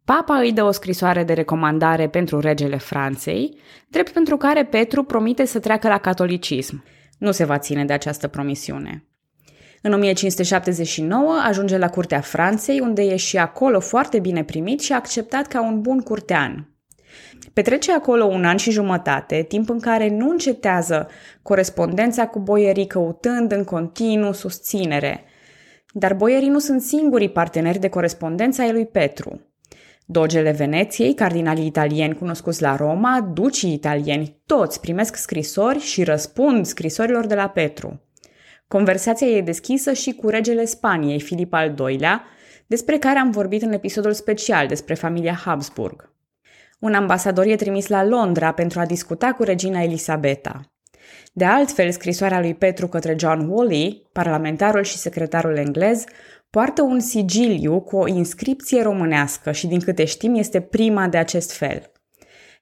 Papa 0.05 0.39
îi 0.39 0.53
dă 0.53 0.63
o 0.63 0.71
scrisoare 0.71 1.25
de 1.25 1.33
recomandare 1.33 2.09
pentru 2.09 2.41
regele 2.41 2.77
Franței, 2.77 3.59
drept 3.89 4.13
pentru 4.13 4.37
care 4.37 4.65
Petru 4.65 5.03
promite 5.03 5.45
să 5.45 5.59
treacă 5.59 5.89
la 5.89 5.99
catolicism. 5.99 6.85
Nu 7.19 7.31
se 7.31 7.45
va 7.45 7.59
ține 7.59 7.85
de 7.85 7.93
această 7.93 8.29
promisiune. 8.29 9.09
În 9.83 9.93
1579 9.93 11.41
ajunge 11.47 11.79
la 11.79 11.89
curtea 11.89 12.21
Franței, 12.21 12.81
unde 12.81 13.03
e 13.03 13.17
și 13.17 13.37
acolo 13.39 13.81
foarte 13.81 14.19
bine 14.19 14.45
primit 14.45 14.81
și 14.81 14.93
acceptat 14.93 15.47
ca 15.47 15.63
un 15.63 15.81
bun 15.81 16.01
curtean. 16.01 16.69
Petrece 17.53 17.93
acolo 17.93 18.25
un 18.25 18.45
an 18.45 18.57
și 18.57 18.71
jumătate, 18.71 19.43
timp 19.49 19.69
în 19.69 19.81
care 19.81 20.09
nu 20.09 20.31
încetează 20.31 21.09
corespondența 21.43 22.27
cu 22.27 22.39
boierii 22.39 22.87
căutând 22.87 23.53
în 23.53 23.65
continuu 23.65 24.33
susținere. 24.33 25.25
Dar 25.93 26.15
boierii 26.15 26.49
nu 26.49 26.59
sunt 26.59 26.83
singurii 26.83 27.31
parteneri 27.31 27.79
de 27.79 27.89
corespondență 27.89 28.63
ai 28.63 28.73
lui 28.73 28.87
Petru. 28.87 29.54
Dogele 30.07 30.51
Veneției, 30.51 31.15
cardinalii 31.15 31.67
italieni 31.67 32.15
cunoscuți 32.15 32.63
la 32.63 32.77
Roma, 32.77 33.31
ducii 33.33 33.73
italieni, 33.73 34.43
toți 34.47 34.81
primesc 34.81 35.17
scrisori 35.17 35.79
și 35.79 36.05
răspund 36.05 36.67
scrisorilor 36.67 37.27
de 37.27 37.35
la 37.35 37.49
Petru. 37.49 38.01
Conversația 38.69 39.27
e 39.27 39.41
deschisă 39.41 39.93
și 39.93 40.13
cu 40.13 40.29
regele 40.29 40.65
Spaniei, 40.65 41.21
Filip 41.21 41.53
al 41.53 41.75
II-lea, 41.79 42.25
despre 42.67 42.99
care 42.99 43.19
am 43.19 43.31
vorbit 43.31 43.63
în 43.63 43.73
episodul 43.73 44.13
special 44.13 44.67
despre 44.67 44.95
familia 44.95 45.41
Habsburg. 45.45 46.13
Un 46.79 46.95
ambasador 46.95 47.47
e 47.47 47.57
trimis 47.57 47.87
la 47.87 48.05
Londra 48.05 48.53
pentru 48.53 48.81
a 48.81 48.87
discuta 48.87 49.33
cu 49.33 49.43
regina 49.43 49.83
Elisabeta. 49.83 50.61
De 51.33 51.45
altfel, 51.45 51.91
scrisoarea 51.91 52.41
lui 52.41 52.55
Petru 52.55 52.89
către 52.89 53.17
John 53.19 53.49
Woolley, 53.49 54.09
parlamentarul 54.13 54.83
și 54.83 54.97
secretarul 54.97 55.57
englez, 55.57 56.05
poartă 56.55 56.83
un 56.83 57.01
sigiliu 57.01 57.81
cu 57.81 57.97
o 57.97 58.07
inscripție 58.07 58.83
românească 58.83 59.53
și, 59.53 59.67
din 59.67 59.81
câte 59.81 60.05
știm, 60.05 60.35
este 60.35 60.61
prima 60.61 61.09
de 61.09 61.17
acest 61.17 61.53
fel. 61.53 61.91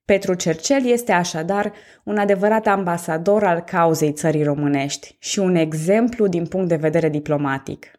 Petru 0.04 0.34
Cercel 0.34 0.84
este 0.86 1.12
așadar 1.12 1.72
un 2.04 2.16
adevărat 2.16 2.66
ambasador 2.66 3.44
al 3.44 3.60
cauzei 3.60 4.12
țării 4.12 4.42
românești 4.42 5.16
și 5.18 5.38
un 5.38 5.54
exemplu 5.54 6.26
din 6.26 6.46
punct 6.46 6.68
de 6.68 6.76
vedere 6.76 7.08
diplomatic. 7.08 7.90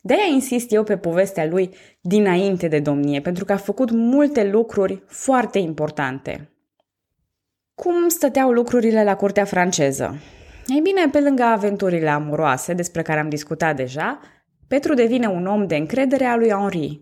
De-aia 0.00 0.32
insist 0.32 0.72
eu 0.72 0.82
pe 0.82 0.96
povestea 0.96 1.46
lui 1.46 1.74
dinainte 2.00 2.68
de 2.68 2.78
domnie, 2.78 3.20
pentru 3.20 3.44
că 3.44 3.52
a 3.52 3.56
făcut 3.56 3.90
multe 3.90 4.44
lucruri 4.44 5.02
foarte 5.06 5.58
importante. 5.58 6.50
Cum 7.74 8.08
stăteau 8.08 8.50
lucrurile 8.50 9.04
la 9.04 9.16
curtea 9.16 9.44
franceză? 9.44 10.16
Ei 10.66 10.80
bine, 10.80 11.08
pe 11.12 11.20
lângă 11.20 11.42
aventurile 11.42 12.08
amuroase 12.08 12.72
despre 12.72 13.02
care 13.02 13.20
am 13.20 13.28
discutat 13.28 13.76
deja, 13.76 14.20
Petru 14.68 14.94
devine 14.94 15.26
un 15.26 15.46
om 15.46 15.66
de 15.66 15.76
încredere 15.76 16.24
a 16.24 16.36
lui 16.36 16.50
Henri. 16.50 17.00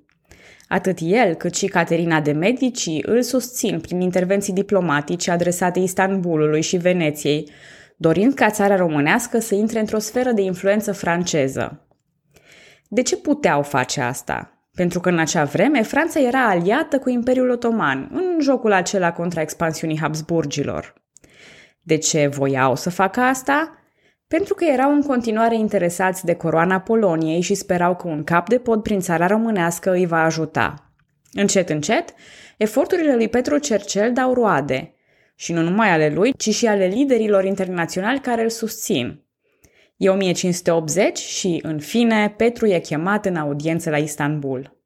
Atât 0.68 0.98
el 1.00 1.34
cât 1.34 1.54
și 1.54 1.66
Caterina 1.66 2.20
de 2.20 2.32
Medici 2.32 2.88
îl 3.02 3.22
susțin 3.22 3.80
prin 3.80 4.00
intervenții 4.00 4.52
diplomatice 4.52 5.30
adresate 5.30 5.78
Istanbulului 5.78 6.62
și 6.62 6.76
Veneției, 6.76 7.50
dorind 7.96 8.34
ca 8.34 8.50
țara 8.50 8.76
românească 8.76 9.38
să 9.38 9.54
intre 9.54 9.78
într-o 9.78 9.98
sferă 9.98 10.32
de 10.32 10.42
influență 10.42 10.92
franceză. 10.92 11.86
De 12.88 13.02
ce 13.02 13.16
puteau 13.16 13.62
face 13.62 14.00
asta? 14.00 14.66
Pentru 14.74 15.00
că 15.00 15.08
în 15.08 15.18
acea 15.18 15.44
vreme 15.44 15.82
Franța 15.82 16.20
era 16.20 16.48
aliată 16.48 16.98
cu 16.98 17.08
Imperiul 17.08 17.50
Otoman, 17.50 18.08
în 18.12 18.40
jocul 18.40 18.72
acela 18.72 19.12
contra 19.12 19.40
expansiunii 19.40 20.00
Habsburgilor. 20.00 20.94
De 21.82 21.96
ce 21.96 22.26
voiau 22.26 22.76
să 22.76 22.90
facă 22.90 23.20
asta? 23.20 23.81
Pentru 24.32 24.54
că 24.54 24.64
erau 24.64 24.92
în 24.92 25.02
continuare 25.02 25.56
interesați 25.56 26.24
de 26.24 26.34
coroana 26.34 26.80
Poloniei 26.80 27.40
și 27.40 27.54
sperau 27.54 27.96
că 27.96 28.08
un 28.08 28.24
cap 28.24 28.48
de 28.48 28.58
pod 28.58 28.82
prin 28.82 29.00
țara 29.00 29.26
românească 29.26 29.90
îi 29.90 30.06
va 30.06 30.22
ajuta. 30.22 30.92
Încet, 31.32 31.68
încet, 31.68 32.14
eforturile 32.56 33.14
lui 33.14 33.28
Petru 33.28 33.58
Cercel 33.58 34.12
dau 34.12 34.34
roade, 34.34 34.94
și 35.34 35.52
nu 35.52 35.62
numai 35.62 35.90
ale 35.90 36.08
lui, 36.08 36.32
ci 36.36 36.54
și 36.54 36.66
ale 36.66 36.86
liderilor 36.86 37.44
internaționali 37.44 38.20
care 38.20 38.42
îl 38.42 38.48
susțin. 38.48 39.22
E 39.96 40.08
1580 40.08 41.18
și, 41.18 41.58
în 41.62 41.78
fine, 41.78 42.34
Petru 42.36 42.66
e 42.66 42.78
chemat 42.78 43.26
în 43.26 43.36
audiență 43.36 43.90
la 43.90 43.98
Istanbul. 43.98 44.76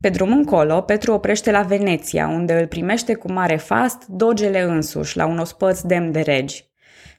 Pe 0.00 0.08
drum 0.08 0.32
încolo, 0.32 0.80
Petru 0.80 1.12
oprește 1.12 1.50
la 1.50 1.62
Veneția, 1.62 2.28
unde 2.28 2.60
îl 2.60 2.66
primește 2.66 3.14
cu 3.14 3.32
mare 3.32 3.56
fast 3.56 4.06
dogele 4.06 4.60
însuși, 4.60 5.16
la 5.16 5.26
un 5.26 5.38
ospăț 5.38 5.80
demn 5.80 6.12
de 6.12 6.20
regi. 6.20 6.74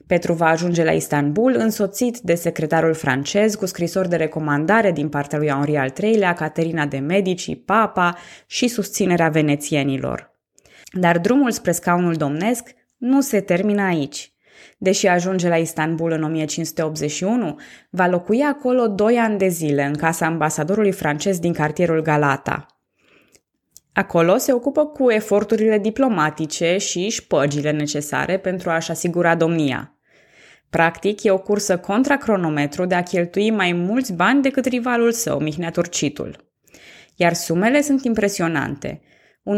Petru 0.08 0.32
va 0.32 0.46
ajunge 0.46 0.84
la 0.84 0.90
Istanbul 0.90 1.54
însoțit 1.58 2.18
de 2.18 2.34
secretarul 2.34 2.94
francez 2.94 3.54
cu 3.54 3.66
scrisori 3.66 4.08
de 4.08 4.16
recomandare 4.16 4.92
din 4.92 5.08
partea 5.08 5.38
lui 5.38 5.48
Henri 5.48 5.76
al 5.76 5.92
III-lea, 6.02 6.32
Caterina 6.32 6.86
de 6.86 6.98
Medici, 6.98 7.64
papa 7.64 8.16
și 8.46 8.68
susținerea 8.68 9.28
venețienilor. 9.28 10.30
Dar 10.92 11.18
drumul 11.18 11.50
spre 11.50 11.72
scaunul 11.72 12.14
domnesc 12.14 12.74
nu 12.96 13.20
se 13.20 13.40
termină 13.40 13.82
aici. 13.82 14.32
Deși 14.78 15.06
ajunge 15.06 15.48
la 15.48 15.56
Istanbul 15.56 16.10
în 16.10 16.22
1581, 16.22 17.56
va 17.90 18.06
locui 18.06 18.40
acolo 18.40 18.86
doi 18.86 19.16
ani 19.16 19.38
de 19.38 19.48
zile 19.48 19.84
în 19.84 19.94
casa 19.94 20.26
ambasadorului 20.26 20.92
francez 20.92 21.38
din 21.38 21.52
cartierul 21.52 22.02
Galata. 22.02 22.66
Acolo 23.92 24.36
se 24.36 24.52
ocupă 24.52 24.86
cu 24.86 25.10
eforturile 25.10 25.78
diplomatice 25.78 26.76
și 26.76 27.08
șpăgile 27.08 27.70
necesare 27.70 28.38
pentru 28.38 28.70
a-și 28.70 28.90
asigura 28.90 29.34
domnia. 29.34 29.97
Practic, 30.70 31.22
e 31.22 31.30
o 31.30 31.38
cursă 31.38 31.78
contra 31.78 32.16
cronometru 32.16 32.84
de 32.84 32.94
a 32.94 33.02
cheltui 33.02 33.50
mai 33.50 33.72
mulți 33.72 34.12
bani 34.12 34.42
decât 34.42 34.66
rivalul 34.66 35.12
său, 35.12 35.40
Mihnea 35.40 35.70
Turcitul. 35.70 36.50
Iar 37.16 37.32
sumele 37.32 37.80
sunt 37.80 38.04
impresionante. 38.04 39.00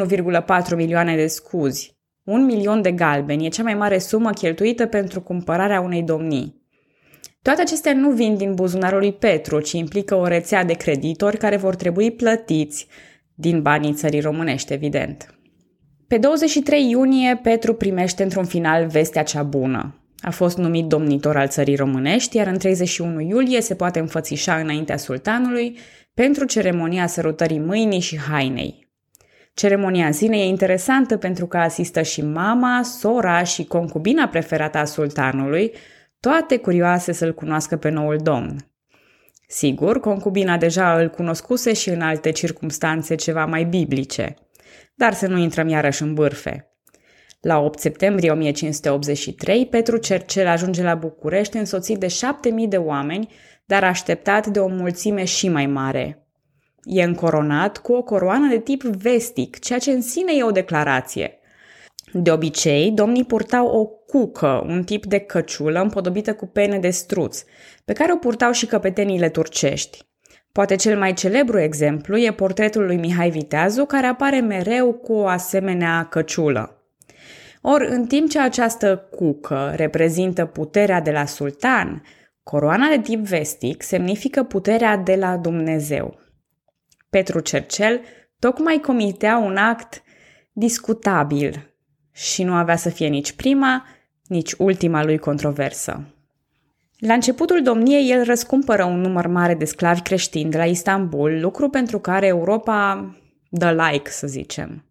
1,4 0.08 0.76
milioane 0.76 1.16
de 1.16 1.26
scuzi, 1.26 1.98
un 2.24 2.44
milion 2.44 2.82
de 2.82 2.92
galbeni 2.92 3.46
e 3.46 3.48
cea 3.48 3.62
mai 3.62 3.74
mare 3.74 3.98
sumă 3.98 4.30
cheltuită 4.30 4.86
pentru 4.86 5.20
cumpărarea 5.20 5.80
unei 5.80 6.02
domnii. 6.02 6.60
Toate 7.42 7.60
acestea 7.60 7.94
nu 7.94 8.10
vin 8.10 8.36
din 8.36 8.54
buzunarul 8.54 8.98
lui 8.98 9.12
Petru, 9.12 9.60
ci 9.60 9.72
implică 9.72 10.14
o 10.14 10.26
rețea 10.26 10.64
de 10.64 10.72
creditori 10.72 11.36
care 11.36 11.56
vor 11.56 11.74
trebui 11.74 12.10
plătiți 12.10 12.86
din 13.34 13.62
banii 13.62 13.92
țării 13.92 14.20
românești, 14.20 14.72
evident. 14.72 15.34
Pe 16.06 16.18
23 16.18 16.90
iunie, 16.90 17.40
Petru 17.42 17.74
primește 17.74 18.22
într-un 18.22 18.44
final 18.44 18.86
vestea 18.86 19.22
cea 19.22 19.42
bună. 19.42 19.99
A 20.20 20.30
fost 20.30 20.56
numit 20.56 20.84
domnitor 20.84 21.36
al 21.36 21.48
țării 21.48 21.76
românești, 21.76 22.36
iar 22.36 22.46
în 22.46 22.58
31 22.58 23.20
iulie 23.20 23.60
se 23.60 23.74
poate 23.74 23.98
înfățișa 23.98 24.56
înaintea 24.56 24.96
sultanului 24.96 25.78
pentru 26.14 26.44
ceremonia 26.44 27.06
sărutării 27.06 27.58
mâinii 27.58 28.00
și 28.00 28.18
hainei. 28.18 28.88
Ceremonia 29.54 30.06
în 30.06 30.12
sine 30.12 30.38
e 30.38 30.44
interesantă 30.44 31.16
pentru 31.16 31.46
că 31.46 31.56
asistă 31.56 32.02
și 32.02 32.22
mama, 32.22 32.82
sora 32.82 33.42
și 33.42 33.64
concubina 33.64 34.28
preferată 34.28 34.78
a 34.78 34.84
sultanului, 34.84 35.72
toate 36.20 36.56
curioase 36.56 37.12
să-l 37.12 37.34
cunoască 37.34 37.76
pe 37.76 37.88
noul 37.88 38.16
domn. 38.16 38.56
Sigur, 39.46 40.00
concubina 40.00 40.56
deja 40.56 41.00
îl 41.00 41.08
cunoscuse 41.08 41.72
și 41.72 41.88
în 41.88 42.00
alte 42.00 42.30
circumstanțe 42.30 43.14
ceva 43.14 43.46
mai 43.46 43.64
biblice, 43.64 44.34
dar 44.94 45.12
să 45.12 45.26
nu 45.26 45.38
intrăm 45.38 45.68
iarăși 45.68 46.02
în 46.02 46.14
bârfe. 46.14 46.69
La 47.40 47.58
8 47.58 47.78
septembrie 47.78 48.30
1583, 48.30 49.66
Petru 49.66 49.96
Cercel 49.96 50.46
ajunge 50.46 50.82
la 50.82 50.94
București 50.94 51.56
însoțit 51.56 51.98
de 51.98 52.06
7000 52.06 52.68
de 52.68 52.76
oameni, 52.76 53.28
dar 53.64 53.84
așteptat 53.84 54.46
de 54.46 54.58
o 54.58 54.68
mulțime 54.68 55.24
și 55.24 55.48
mai 55.48 55.66
mare. 55.66 56.26
E 56.84 57.02
încoronat 57.02 57.78
cu 57.78 57.92
o 57.92 58.02
coroană 58.02 58.48
de 58.48 58.58
tip 58.58 58.82
vestic, 58.82 59.58
ceea 59.58 59.78
ce 59.78 59.90
în 59.90 60.02
sine 60.02 60.32
e 60.36 60.42
o 60.42 60.50
declarație. 60.50 61.38
De 62.12 62.30
obicei, 62.30 62.90
domnii 62.90 63.24
purtau 63.24 63.66
o 63.66 63.84
cucă, 63.84 64.64
un 64.66 64.84
tip 64.84 65.06
de 65.06 65.18
căciulă 65.18 65.80
împodobită 65.80 66.34
cu 66.34 66.46
pene 66.46 66.78
de 66.78 66.90
struț, 66.90 67.44
pe 67.84 67.92
care 67.92 68.12
o 68.12 68.16
purtau 68.16 68.52
și 68.52 68.66
căpetenile 68.66 69.28
turcești. 69.28 69.98
Poate 70.52 70.76
cel 70.76 70.98
mai 70.98 71.12
celebru 71.12 71.58
exemplu 71.58 72.18
e 72.18 72.32
portretul 72.32 72.84
lui 72.84 72.96
Mihai 72.96 73.30
Viteazu, 73.30 73.84
care 73.84 74.06
apare 74.06 74.40
mereu 74.40 74.92
cu 74.92 75.12
o 75.12 75.26
asemenea 75.26 76.06
căciulă. 76.10 76.74
Ori, 77.60 77.88
în 77.88 78.06
timp 78.06 78.28
ce 78.28 78.38
această 78.38 79.08
cucă 79.10 79.72
reprezintă 79.76 80.44
puterea 80.44 81.00
de 81.00 81.10
la 81.10 81.24
sultan, 81.24 82.02
coroana 82.42 82.88
de 82.88 83.00
tip 83.00 83.26
vestic 83.26 83.82
semnifică 83.82 84.42
puterea 84.42 84.96
de 84.96 85.14
la 85.14 85.36
Dumnezeu. 85.36 86.18
Petru 87.10 87.40
Cercel 87.40 88.00
tocmai 88.38 88.80
comitea 88.80 89.36
un 89.36 89.56
act 89.56 90.02
discutabil 90.52 91.74
și 92.12 92.42
nu 92.42 92.54
avea 92.54 92.76
să 92.76 92.88
fie 92.88 93.08
nici 93.08 93.32
prima, 93.32 93.86
nici 94.26 94.52
ultima 94.52 95.04
lui 95.04 95.18
controversă. 95.18 96.14
La 96.98 97.14
începutul 97.14 97.62
domniei, 97.62 98.10
el 98.10 98.24
răscumpără 98.24 98.84
un 98.84 99.00
număr 99.00 99.26
mare 99.26 99.54
de 99.54 99.64
sclavi 99.64 100.00
creștini 100.00 100.50
de 100.50 100.56
la 100.56 100.64
Istanbul, 100.64 101.40
lucru 101.40 101.68
pentru 101.68 101.98
care 101.98 102.26
Europa 102.26 103.10
dă 103.48 103.70
like, 103.70 104.10
să 104.10 104.26
zicem. 104.26 104.89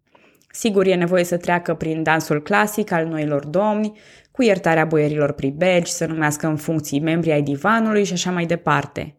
Sigur, 0.52 0.86
e 0.86 0.94
nevoie 0.94 1.24
să 1.24 1.36
treacă 1.36 1.74
prin 1.74 2.02
dansul 2.02 2.42
clasic 2.42 2.90
al 2.90 3.06
noilor 3.06 3.44
domni, 3.44 3.98
cu 4.30 4.42
iertarea 4.42 4.84
boierilor 4.84 5.32
pribegi, 5.32 5.92
să 5.92 6.06
numească 6.06 6.46
în 6.46 6.56
funcții 6.56 7.00
membri 7.00 7.32
ai 7.32 7.42
divanului 7.42 8.04
și 8.04 8.12
așa 8.12 8.30
mai 8.30 8.46
departe. 8.46 9.14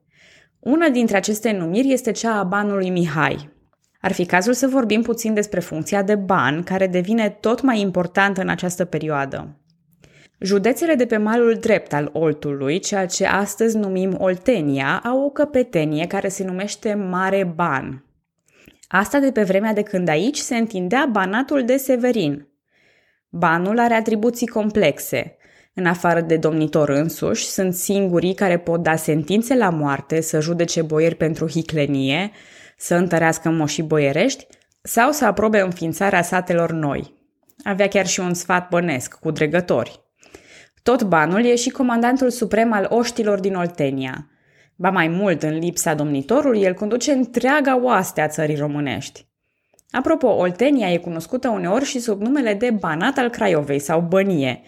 Una 0.60 0.90
dintre 0.90 1.18
aceste 1.18 1.52
numiri 1.52 1.92
este 1.92 2.12
cea 2.12 2.40
a 2.40 2.44
banului 2.44 2.90
Mihai. 2.90 3.50
Ar 4.02 4.12
fi 4.12 4.26
cazul 4.26 4.54
să 4.54 4.68
vorbim 4.68 5.02
puțin 5.02 5.34
despre 5.34 5.60
funcția 5.60 6.04
de 6.04 6.16
ban, 6.16 6.64
care 6.64 6.88
devine 6.88 7.30
tot 7.30 7.62
mai 7.62 7.80
importantă 7.80 8.42
în 8.42 8.50
această 8.50 8.86
perioadă. 8.86 9.56
Județele 10.40 10.96
de 10.96 11.06
pe 11.06 11.18
malul 11.18 11.58
drept 11.60 11.94
al 11.94 12.10
Oltului, 12.14 12.80
ceea 12.80 13.06
ce 13.06 13.26
astăzi 13.26 13.78
numim 13.78 14.16
Oltenia, 14.18 15.02
au 15.04 15.24
o 15.24 15.30
căpetenie 15.30 16.08
care 16.08 16.28
se 16.28 16.44
numește 16.44 16.94
Mare 16.94 17.52
Ban. 17.56 18.06
Asta 18.92 19.20
de 19.20 19.32
pe 19.32 19.44
vremea 19.44 19.74
de 19.74 19.82
când 19.82 20.08
aici 20.08 20.38
se 20.38 20.56
întindea 20.56 21.08
banatul 21.12 21.66
de 21.66 21.78
Severin. 21.78 22.48
Banul 23.30 23.80
are 23.80 23.94
atribuții 23.94 24.48
complexe. 24.48 25.38
În 25.74 25.86
afară 25.86 26.22
de 26.22 26.38
domnitor 26.38 26.90
însuși, 26.90 27.46
sunt 27.46 27.74
singurii 27.74 28.34
care 28.34 28.58
pot 28.58 28.84
da 28.84 28.96
sentințe 28.96 29.56
la 29.56 29.70
moarte, 29.70 30.22
să 30.22 30.40
judece 30.40 30.82
boieri 30.82 31.16
pentru 31.16 31.50
hiclenie, 31.50 32.32
să 32.78 32.96
întărească 32.96 33.50
moșii 33.50 33.84
boierești 33.84 34.48
sau 34.82 35.12
să 35.12 35.26
aprobe 35.26 35.60
înființarea 35.60 36.22
satelor 36.22 36.72
noi. 36.72 37.14
Avea 37.64 37.88
chiar 37.88 38.08
și 38.08 38.20
un 38.20 38.34
sfat 38.34 38.70
bănesc 38.70 39.20
cu 39.20 39.32
dregători. 39.32 40.02
Tot 40.84 41.04
banul 41.04 41.46
e 41.46 41.56
și 41.56 41.70
comandantul 41.70 42.30
suprem 42.30 42.74
al 42.74 42.88
oștilor 42.90 43.40
din 43.40 43.56
Oltenia. 43.56 44.31
Ba 44.82 44.90
mai 44.90 45.08
mult, 45.08 45.44
în 45.44 45.58
lipsa 45.58 45.94
domnitorului, 45.94 46.62
el 46.62 46.74
conduce 46.74 47.12
întreaga 47.12 47.82
oaste 47.82 48.22
a 48.22 48.28
țării 48.28 48.56
românești. 48.56 49.26
Apropo, 49.92 50.28
Oltenia 50.28 50.92
e 50.92 50.98
cunoscută 50.98 51.50
uneori 51.50 51.86
și 51.86 52.00
sub 52.00 52.22
numele 52.22 52.54
de 52.54 52.70
Banat 52.70 53.18
al 53.18 53.30
Craiovei 53.30 53.80
sau 53.80 54.02
Bănie, 54.02 54.62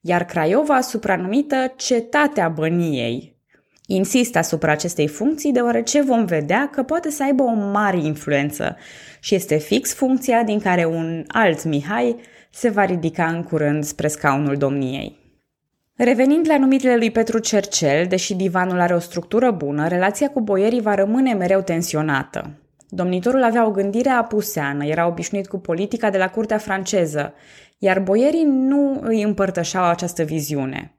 iar 0.00 0.24
Craiova 0.24 0.80
supranumită 0.80 1.72
Cetatea 1.76 2.48
Băniei. 2.48 3.40
Insist 3.86 4.36
asupra 4.36 4.72
acestei 4.72 5.08
funcții 5.08 5.52
deoarece 5.52 6.02
vom 6.02 6.24
vedea 6.24 6.68
că 6.72 6.82
poate 6.82 7.10
să 7.10 7.22
aibă 7.22 7.42
o 7.42 7.54
mare 7.54 7.98
influență 7.98 8.76
și 9.20 9.34
este 9.34 9.56
fix 9.56 9.94
funcția 9.94 10.42
din 10.42 10.60
care 10.60 10.84
un 10.84 11.24
alt 11.28 11.64
Mihai 11.64 12.16
se 12.50 12.68
va 12.68 12.84
ridica 12.84 13.26
în 13.26 13.42
curând 13.42 13.84
spre 13.84 14.08
scaunul 14.08 14.56
domniei. 14.56 15.25
Revenind 15.98 16.46
la 16.48 16.58
numirile 16.58 16.96
lui 16.96 17.10
Petru 17.10 17.38
Cercel, 17.38 18.06
deși 18.06 18.34
divanul 18.34 18.80
are 18.80 18.94
o 18.94 18.98
structură 18.98 19.50
bună, 19.50 19.88
relația 19.88 20.30
cu 20.30 20.40
boierii 20.40 20.80
va 20.80 20.94
rămâne 20.94 21.32
mereu 21.32 21.60
tensionată. 21.60 22.50
Domnitorul 22.88 23.42
avea 23.42 23.66
o 23.66 23.70
gândire 23.70 24.08
apuseană, 24.08 24.84
era 24.84 25.06
obișnuit 25.06 25.46
cu 25.46 25.58
politica 25.58 26.10
de 26.10 26.18
la 26.18 26.28
curtea 26.28 26.58
franceză, 26.58 27.34
iar 27.78 28.00
boierii 28.00 28.44
nu 28.44 29.00
îi 29.02 29.22
împărtășeau 29.22 29.84
această 29.84 30.22
viziune. 30.22 30.96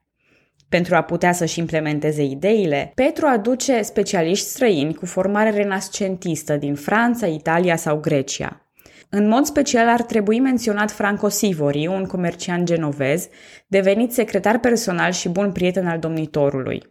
Pentru 0.70 0.96
a 0.96 1.02
putea 1.02 1.32
să-și 1.32 1.60
implementeze 1.60 2.24
ideile, 2.24 2.92
Petru 2.96 3.26
aduce 3.26 3.82
specialiști 3.82 4.48
străini 4.48 4.94
cu 4.94 5.06
formare 5.06 5.50
renascentistă 5.50 6.56
din 6.56 6.76
Franța, 6.76 7.28
Italia 7.28 7.76
sau 7.76 7.98
Grecia. 7.98 8.67
În 9.10 9.28
mod 9.28 9.46
special 9.46 9.88
ar 9.88 10.02
trebui 10.02 10.40
menționat 10.40 10.92
Franco 10.92 11.30
Sivori, 11.30 11.88
un 11.88 12.06
comerciant 12.06 12.66
genovez, 12.66 13.28
devenit 13.68 14.14
secretar 14.14 14.60
personal 14.60 15.12
și 15.12 15.30
bun 15.30 15.52
prieten 15.52 15.88
al 15.88 16.00
domnitorului. 16.00 16.82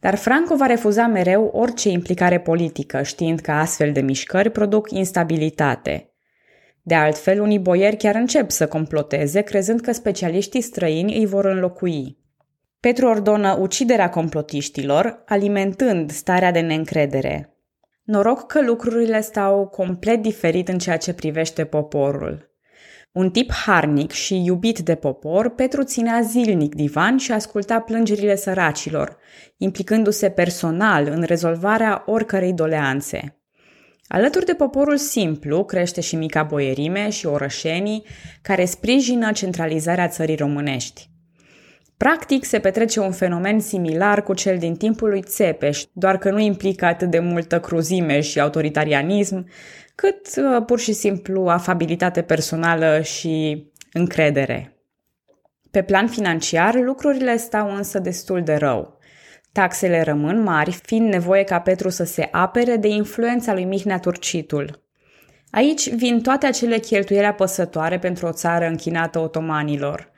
Dar 0.00 0.14
Franco 0.14 0.56
va 0.56 0.66
refuza 0.66 1.06
mereu 1.06 1.44
orice 1.44 1.88
implicare 1.88 2.40
politică, 2.40 3.02
știind 3.02 3.40
că 3.40 3.50
astfel 3.50 3.92
de 3.92 4.00
mișcări 4.00 4.50
produc 4.50 4.90
instabilitate. 4.90 6.14
De 6.82 6.94
altfel, 6.94 7.40
unii 7.40 7.58
boieri 7.58 7.96
chiar 7.96 8.14
încep 8.14 8.50
să 8.50 8.66
comploteze, 8.66 9.40
crezând 9.40 9.80
că 9.80 9.92
specialiștii 9.92 10.60
străini 10.60 11.16
îi 11.16 11.26
vor 11.26 11.44
înlocui. 11.44 12.18
Petru 12.80 13.06
ordonă 13.06 13.56
uciderea 13.60 14.10
complotiștilor, 14.10 15.22
alimentând 15.26 16.10
starea 16.10 16.52
de 16.52 16.60
neîncredere. 16.60 17.49
Noroc 18.10 18.46
că 18.46 18.62
lucrurile 18.62 19.20
stau 19.20 19.66
complet 19.66 20.22
diferit 20.22 20.68
în 20.68 20.78
ceea 20.78 20.96
ce 20.96 21.12
privește 21.12 21.64
poporul. 21.64 22.50
Un 23.12 23.30
tip 23.30 23.52
harnic 23.52 24.10
și 24.10 24.44
iubit 24.44 24.78
de 24.78 24.94
popor, 24.94 25.48
Petru 25.48 25.82
ținea 25.82 26.20
zilnic 26.20 26.74
divan 26.74 27.16
și 27.16 27.32
asculta 27.32 27.80
plângerile 27.80 28.36
săracilor, 28.36 29.16
implicându-se 29.56 30.30
personal 30.30 31.06
în 31.06 31.22
rezolvarea 31.22 32.02
oricărei 32.06 32.52
doleanțe. 32.52 33.40
Alături 34.06 34.44
de 34.44 34.54
poporul 34.54 34.96
simplu 34.96 35.64
crește 35.64 36.00
și 36.00 36.16
mica 36.16 36.42
boierime 36.42 37.10
și 37.10 37.26
orășenii 37.26 38.04
care 38.42 38.64
sprijină 38.64 39.32
centralizarea 39.32 40.08
țării 40.08 40.36
românești. 40.36 41.10
Practic 42.02 42.44
se 42.44 42.58
petrece 42.58 43.00
un 43.00 43.12
fenomen 43.12 43.60
similar 43.60 44.22
cu 44.22 44.34
cel 44.34 44.58
din 44.58 44.76
timpul 44.76 45.08
lui 45.08 45.22
Țepeș, 45.22 45.82
doar 45.92 46.18
că 46.18 46.30
nu 46.30 46.38
implică 46.38 46.84
atât 46.84 47.10
de 47.10 47.18
multă 47.18 47.60
cruzime 47.60 48.20
și 48.20 48.40
autoritarianism, 48.40 49.48
cât 49.94 50.26
uh, 50.36 50.64
pur 50.66 50.78
și 50.78 50.92
simplu 50.92 51.48
afabilitate 51.48 52.22
personală 52.22 53.00
și 53.00 53.66
încredere. 53.92 54.76
Pe 55.70 55.82
plan 55.82 56.08
financiar, 56.08 56.74
lucrurile 56.74 57.36
stau 57.36 57.74
însă 57.74 57.98
destul 57.98 58.42
de 58.42 58.54
rău. 58.54 58.98
Taxele 59.52 60.02
rămân 60.02 60.42
mari, 60.42 60.78
fiind 60.82 61.12
nevoie 61.12 61.44
ca 61.44 61.60
Petru 61.60 61.88
să 61.88 62.04
se 62.04 62.28
apere 62.30 62.76
de 62.76 62.88
influența 62.88 63.52
lui 63.52 63.64
Mihnea 63.64 63.98
Turcitul. 63.98 64.84
Aici 65.50 65.90
vin 65.90 66.20
toate 66.20 66.46
acele 66.46 66.78
cheltuieli 66.78 67.26
apăsătoare 67.26 67.98
pentru 67.98 68.26
o 68.26 68.32
țară 68.32 68.66
închinată 68.66 69.18
otomanilor. 69.18 70.09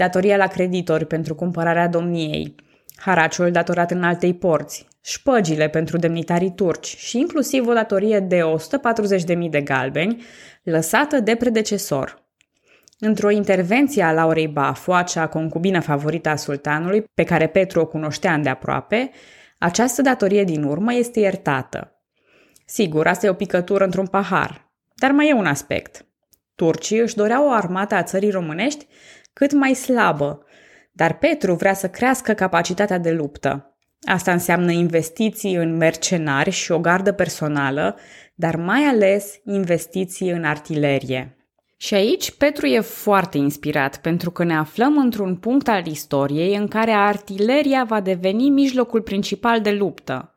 Datoria 0.00 0.36
la 0.36 0.46
creditori 0.46 1.06
pentru 1.06 1.34
cumpărarea 1.34 1.88
domniei, 1.88 2.54
haraciul 2.96 3.50
datorat 3.50 3.90
în 3.90 4.02
altei 4.02 4.34
porți, 4.34 4.86
șpăgile 5.00 5.68
pentru 5.68 5.96
demnitarii 5.96 6.54
turci 6.54 6.96
și 6.96 7.18
inclusiv 7.18 7.66
o 7.66 7.72
datorie 7.72 8.20
de 8.20 8.40
140.000 9.36 9.50
de 9.50 9.60
galbeni 9.60 10.22
lăsată 10.62 11.20
de 11.20 11.34
predecesor. 11.34 12.24
Într-o 12.98 13.30
intervenție 13.30 14.02
a 14.02 14.12
Laurei 14.12 14.48
Bafu, 14.48 14.92
acea 14.92 15.26
concubină 15.26 15.80
favorită 15.80 16.28
a 16.28 16.36
sultanului, 16.36 17.04
pe 17.14 17.24
care 17.24 17.46
Petru 17.46 17.80
o 17.80 17.86
cunoștea 17.86 18.34
îndeaproape, 18.34 19.10
această 19.58 20.02
datorie 20.02 20.44
din 20.44 20.62
urmă 20.62 20.94
este 20.94 21.20
iertată. 21.20 22.02
Sigur, 22.66 23.06
asta 23.06 23.26
e 23.26 23.30
o 23.30 23.34
picătură 23.34 23.84
într-un 23.84 24.06
pahar, 24.06 24.70
dar 24.94 25.10
mai 25.10 25.28
e 25.28 25.32
un 25.32 25.46
aspect. 25.46 26.04
Turcii 26.54 26.98
își 26.98 27.14
doreau 27.14 27.46
o 27.46 27.50
armată 27.50 27.94
a 27.94 28.02
țării 28.02 28.30
românești 28.30 28.86
cât 29.32 29.52
mai 29.52 29.74
slabă, 29.74 30.44
dar 30.92 31.18
Petru 31.18 31.54
vrea 31.54 31.74
să 31.74 31.88
crească 31.88 32.32
capacitatea 32.32 32.98
de 32.98 33.12
luptă. 33.12 33.76
Asta 34.02 34.32
înseamnă 34.32 34.70
investiții 34.70 35.54
în 35.54 35.76
mercenari 35.76 36.50
și 36.50 36.72
o 36.72 36.78
gardă 36.78 37.12
personală, 37.12 37.96
dar 38.34 38.56
mai 38.56 38.80
ales 38.80 39.34
investiții 39.44 40.30
în 40.30 40.44
artilerie. 40.44 41.34
Și 41.76 41.94
aici 41.94 42.30
Petru 42.30 42.66
e 42.66 42.80
foarte 42.80 43.38
inspirat 43.38 44.00
pentru 44.00 44.30
că 44.30 44.44
ne 44.44 44.56
aflăm 44.56 44.98
într-un 44.98 45.36
punct 45.36 45.68
al 45.68 45.86
istoriei 45.86 46.56
în 46.56 46.68
care 46.68 46.90
artileria 46.90 47.84
va 47.84 48.00
deveni 48.00 48.50
mijlocul 48.50 49.00
principal 49.02 49.60
de 49.60 49.70
luptă. 49.70 50.34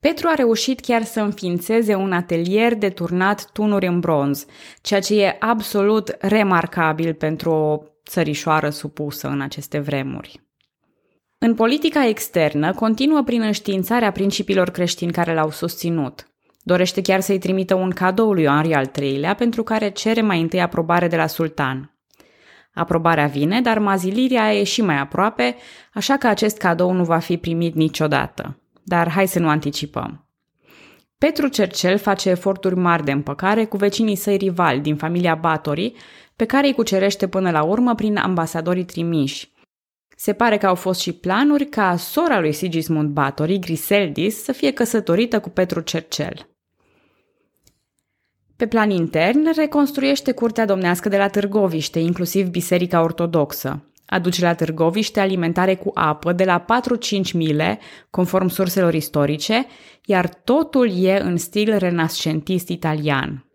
Petru 0.00 0.28
a 0.28 0.34
reușit 0.34 0.80
chiar 0.80 1.02
să 1.02 1.20
înființeze 1.20 1.94
un 1.94 2.12
atelier 2.12 2.74
de 2.74 2.88
turnat 2.88 3.50
tunuri 3.52 3.86
în 3.86 4.00
bronz, 4.00 4.46
ceea 4.80 5.00
ce 5.00 5.22
e 5.22 5.36
absolut 5.38 6.16
remarcabil 6.18 7.14
pentru 7.14 7.50
o 7.50 7.80
țărișoară 8.10 8.70
supusă 8.70 9.28
în 9.28 9.40
aceste 9.40 9.78
vremuri. 9.78 10.40
În 11.38 11.54
politica 11.54 12.06
externă, 12.06 12.74
continuă 12.74 13.22
prin 13.22 13.42
înștiințarea 13.42 14.10
principiilor 14.12 14.70
creștini 14.70 15.12
care 15.12 15.34
l-au 15.34 15.50
susținut. 15.50 16.28
Dorește 16.62 17.00
chiar 17.02 17.20
să-i 17.20 17.38
trimită 17.38 17.74
un 17.74 17.90
cadou 17.90 18.32
lui 18.32 18.46
Henri 18.46 18.74
al 18.74 18.90
III-lea, 19.00 19.34
pentru 19.34 19.62
care 19.62 19.90
cere 19.90 20.20
mai 20.20 20.40
întâi 20.40 20.60
aprobare 20.60 21.08
de 21.08 21.16
la 21.16 21.26
sultan. 21.26 21.94
Aprobarea 22.74 23.26
vine, 23.26 23.60
dar 23.60 23.78
maziliria 23.78 24.54
e 24.54 24.64
și 24.64 24.82
mai 24.82 24.98
aproape, 24.98 25.56
așa 25.94 26.16
că 26.16 26.26
acest 26.26 26.58
cadou 26.58 26.92
nu 26.92 27.04
va 27.04 27.18
fi 27.18 27.36
primit 27.36 27.74
niciodată. 27.74 28.60
Dar 28.82 29.10
hai 29.10 29.28
să 29.28 29.38
nu 29.38 29.48
anticipăm. 29.48 30.24
Petru 31.18 31.48
Cercel 31.48 31.98
face 31.98 32.30
eforturi 32.30 32.76
mari 32.76 33.04
de 33.04 33.12
împăcare 33.12 33.64
cu 33.64 33.76
vecinii 33.76 34.16
săi 34.16 34.36
rivali 34.36 34.80
din 34.80 34.96
familia 34.96 35.34
Batori, 35.34 35.92
pe 36.40 36.46
care 36.46 36.66
îi 36.66 36.74
cucerește 36.74 37.28
până 37.28 37.50
la 37.50 37.62
urmă 37.62 37.94
prin 37.94 38.16
ambasadorii 38.16 38.84
trimiși, 38.84 39.52
se 40.16 40.32
pare 40.32 40.56
că 40.56 40.66
au 40.66 40.74
fost 40.74 41.00
și 41.00 41.12
planuri 41.12 41.64
ca 41.64 41.96
sora 41.96 42.40
lui 42.40 42.52
Sigismund 42.52 43.08
Bathory, 43.08 43.58
Griseldis, 43.58 44.42
să 44.42 44.52
fie 44.52 44.72
căsătorită 44.72 45.40
cu 45.40 45.48
Petru 45.48 45.80
Cercel. 45.80 46.48
Pe 48.56 48.66
plan 48.66 48.90
intern, 48.90 49.54
reconstruiește 49.54 50.32
curtea 50.32 50.64
domnească 50.64 51.08
de 51.08 51.16
la 51.16 51.28
Târgoviște, 51.28 51.98
inclusiv 51.98 52.48
Biserica 52.48 53.02
Ortodoxă. 53.02 53.84
Aduce 54.06 54.42
la 54.42 54.54
Târgoviște 54.54 55.20
alimentare 55.20 55.74
cu 55.74 55.90
apă 55.94 56.32
de 56.32 56.44
la 56.44 56.64
4-5 57.28 57.32
mile, 57.32 57.78
conform 58.10 58.48
surselor 58.48 58.94
istorice, 58.94 59.66
iar 60.04 60.28
totul 60.28 61.04
e 61.04 61.20
în 61.20 61.36
stil 61.36 61.76
renascentist 61.76 62.68
italian. 62.68 63.49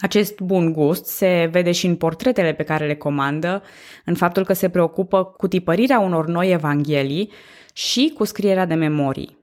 Acest 0.00 0.40
bun 0.40 0.72
gust 0.72 1.06
se 1.06 1.48
vede 1.52 1.72
și 1.72 1.86
în 1.86 1.96
portretele 1.96 2.52
pe 2.52 2.62
care 2.62 2.86
le 2.86 2.94
comandă, 2.94 3.62
în 4.04 4.14
faptul 4.14 4.44
că 4.44 4.52
se 4.52 4.68
preocupă 4.68 5.24
cu 5.24 5.48
tipărirea 5.48 5.98
unor 5.98 6.26
noi 6.26 6.50
evanghelii 6.50 7.30
și 7.72 8.12
cu 8.16 8.24
scrierea 8.24 8.66
de 8.66 8.74
memorii. 8.74 9.38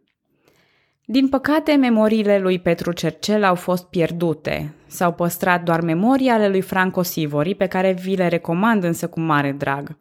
Din 1.10 1.30
păcate, 1.30 1.74
memoriile 1.74 2.40
lui 2.40 2.60
Petru 2.60 2.92
Cercel 2.92 3.44
au 3.44 3.56
fost 3.56 3.86
pierdute. 3.86 4.74
S-au 4.88 5.14
păstrat 5.14 5.64
doar 5.64 5.82
memorii 5.82 6.30
ale 6.30 6.48
lui 6.48 6.62
Franco 6.62 7.02
Sivori, 7.02 7.56
pe 7.56 7.66
care 7.66 7.98
vi 8.02 8.16
le 8.16 8.28
recomand 8.28 8.84
însă 8.84 9.08
cu 9.08 9.20
mare 9.20 9.56
drag. 9.58 9.98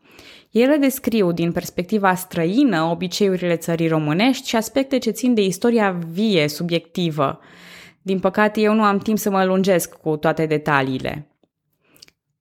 Ele 0.51 0.77
descriu 0.77 1.33
din 1.33 1.53
perspectiva 1.53 2.15
străină 2.15 2.83
obiceiurile 2.83 3.57
țării 3.57 3.89
românești 3.89 4.49
și 4.49 4.57
aspecte 4.57 4.99
ce 4.99 5.11
țin 5.11 5.35
de 5.35 5.43
istoria 5.43 5.99
vie, 6.11 6.49
subiectivă. 6.49 7.41
Din 8.07 8.19
păcate, 8.21 8.61
eu 8.61 8.75
nu 8.75 8.83
am 8.83 8.99
timp 8.99 9.19
să 9.19 9.31
mă 9.31 9.45
lungesc 9.45 9.95
cu 9.95 10.17
toate 10.17 10.47
detaliile. 10.47 11.27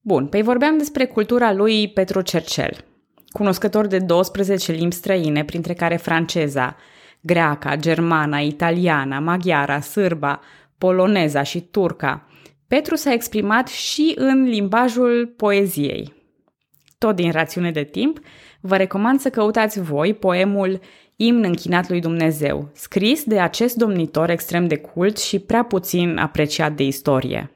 Bun, 0.01 0.27
păi 0.27 0.41
vorbeam 0.41 0.77
despre 0.77 1.05
cultura 1.05 1.53
lui 1.53 1.89
Petru 1.89 2.21
Cercel, 2.21 2.85
cunoscător 3.29 3.87
de 3.87 3.99
12 3.99 4.71
limbi 4.71 4.95
străine, 4.95 5.45
printre 5.45 5.73
care 5.73 5.95
franceza, 5.95 6.75
greaca, 7.21 7.75
germana, 7.75 8.39
italiana, 8.39 9.19
maghiara, 9.19 9.79
sârba, 9.79 10.39
poloneza 10.77 11.43
și 11.43 11.61
turca. 11.61 12.27
Petru 12.67 12.95
s-a 12.95 13.13
exprimat 13.13 13.67
și 13.67 14.13
în 14.15 14.43
limbajul 14.43 15.33
poeziei. 15.37 16.13
Tot 16.97 17.15
din 17.15 17.31
rațiune 17.31 17.71
de 17.71 17.83
timp, 17.83 18.19
vă 18.61 18.77
recomand 18.77 19.19
să 19.19 19.29
căutați 19.29 19.81
voi 19.81 20.13
poemul 20.13 20.79
Imn 21.15 21.43
închinat 21.43 21.89
lui 21.89 21.99
Dumnezeu, 21.99 22.69
scris 22.73 23.23
de 23.23 23.39
acest 23.39 23.75
domnitor 23.75 24.29
extrem 24.29 24.67
de 24.67 24.77
cult 24.77 25.17
și 25.17 25.39
prea 25.39 25.63
puțin 25.63 26.17
apreciat 26.17 26.73
de 26.73 26.83
istorie. 26.83 27.49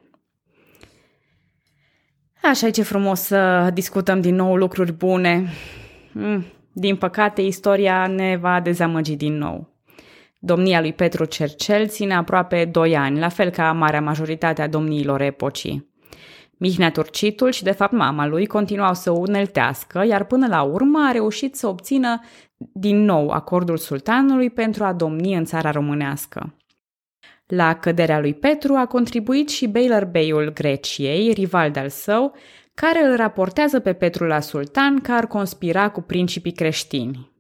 Așa 2.43 2.67
e 2.67 2.69
ce 2.69 2.84
frumos 2.84 3.19
să 3.19 3.69
discutăm 3.74 4.22
din 4.22 4.36
nou 4.36 4.56
lucruri 4.56 4.93
bune. 4.93 5.48
Mm, 6.12 6.45
din 6.74 6.95
păcate, 6.95 7.41
istoria 7.41 8.08
ne 8.08 8.38
va 8.38 8.60
dezamăgi 8.60 9.15
din 9.15 9.38
nou. 9.38 9.74
Domnia 10.39 10.82
lui 10.82 10.93
Petru 10.93 11.26
Cercel 11.26 11.88
ține 11.88 12.13
aproape 12.13 12.65
doi 12.65 12.95
ani, 12.95 13.19
la 13.19 13.30
fel 13.30 13.50
ca 13.50 13.72
marea 13.72 14.02
majoritate 14.02 14.62
a 14.62 14.67
domniilor 14.67 15.22
epocii. 15.22 15.88
Mihnea 16.62 16.91
Turcitul 16.91 17.52
și, 17.52 17.63
de 17.63 17.72
fapt, 17.72 17.91
mama 17.91 18.28
lui 18.28 18.45
continuau 18.45 18.93
să 18.93 19.12
o 19.12 19.17
uneltească, 19.17 20.06
iar 20.08 20.24
până 20.24 20.48
la 20.48 20.62
urmă 20.62 21.00
a 21.08 21.12
reușit 21.12 21.56
să 21.56 21.67
obțină 21.67 22.22
din 22.58 23.04
nou 23.04 23.30
acordul 23.30 23.78
sultanului 23.78 24.50
pentru 24.50 24.84
a 24.84 24.93
domni 24.93 25.36
în 25.36 25.45
țara 25.45 25.72
românească. 25.72 26.54
La 27.45 27.76
căderea 27.76 28.19
lui 28.19 28.34
Petru 28.34 28.74
a 28.76 28.86
contribuit 28.86 29.50
și 29.50 29.67
Beyler 29.67 30.06
Beyul 30.06 30.54
Greciei, 30.54 31.32
rival 31.34 31.72
de-al 31.72 31.89
său, 31.89 32.36
care 32.74 33.04
îl 33.06 33.15
raportează 33.15 33.80
pe 33.80 33.93
Petru 33.93 34.26
la 34.26 34.39
sultan 34.39 35.00
că 35.00 35.12
ar 35.12 35.28
conspira 35.28 35.89
cu 35.89 36.02
principii 36.02 36.52
creștini. 36.52 37.32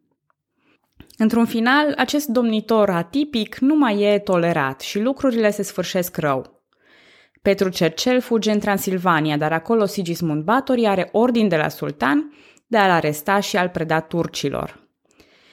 Într-un 1.17 1.45
final, 1.45 1.93
acest 1.97 2.27
domnitor 2.27 2.89
atipic 2.89 3.57
nu 3.57 3.75
mai 3.75 4.01
e 4.01 4.19
tolerat 4.19 4.81
și 4.81 4.99
lucrurile 4.99 5.51
se 5.51 5.63
sfârșesc 5.63 6.17
rău. 6.17 6.58
Petru 7.41 7.69
Cercel 7.69 8.21
fuge 8.21 8.51
în 8.51 8.59
Transilvania, 8.59 9.37
dar 9.37 9.51
acolo 9.51 9.85
Sigismund 9.85 10.43
Batory 10.43 10.87
are 10.87 11.09
ordin 11.11 11.47
de 11.47 11.55
la 11.55 11.67
sultan 11.67 12.33
de 12.67 12.77
a-l 12.77 12.89
aresta 12.89 13.39
și 13.39 13.57
a-l 13.57 13.69
preda 13.69 13.99
turcilor. 13.99 14.87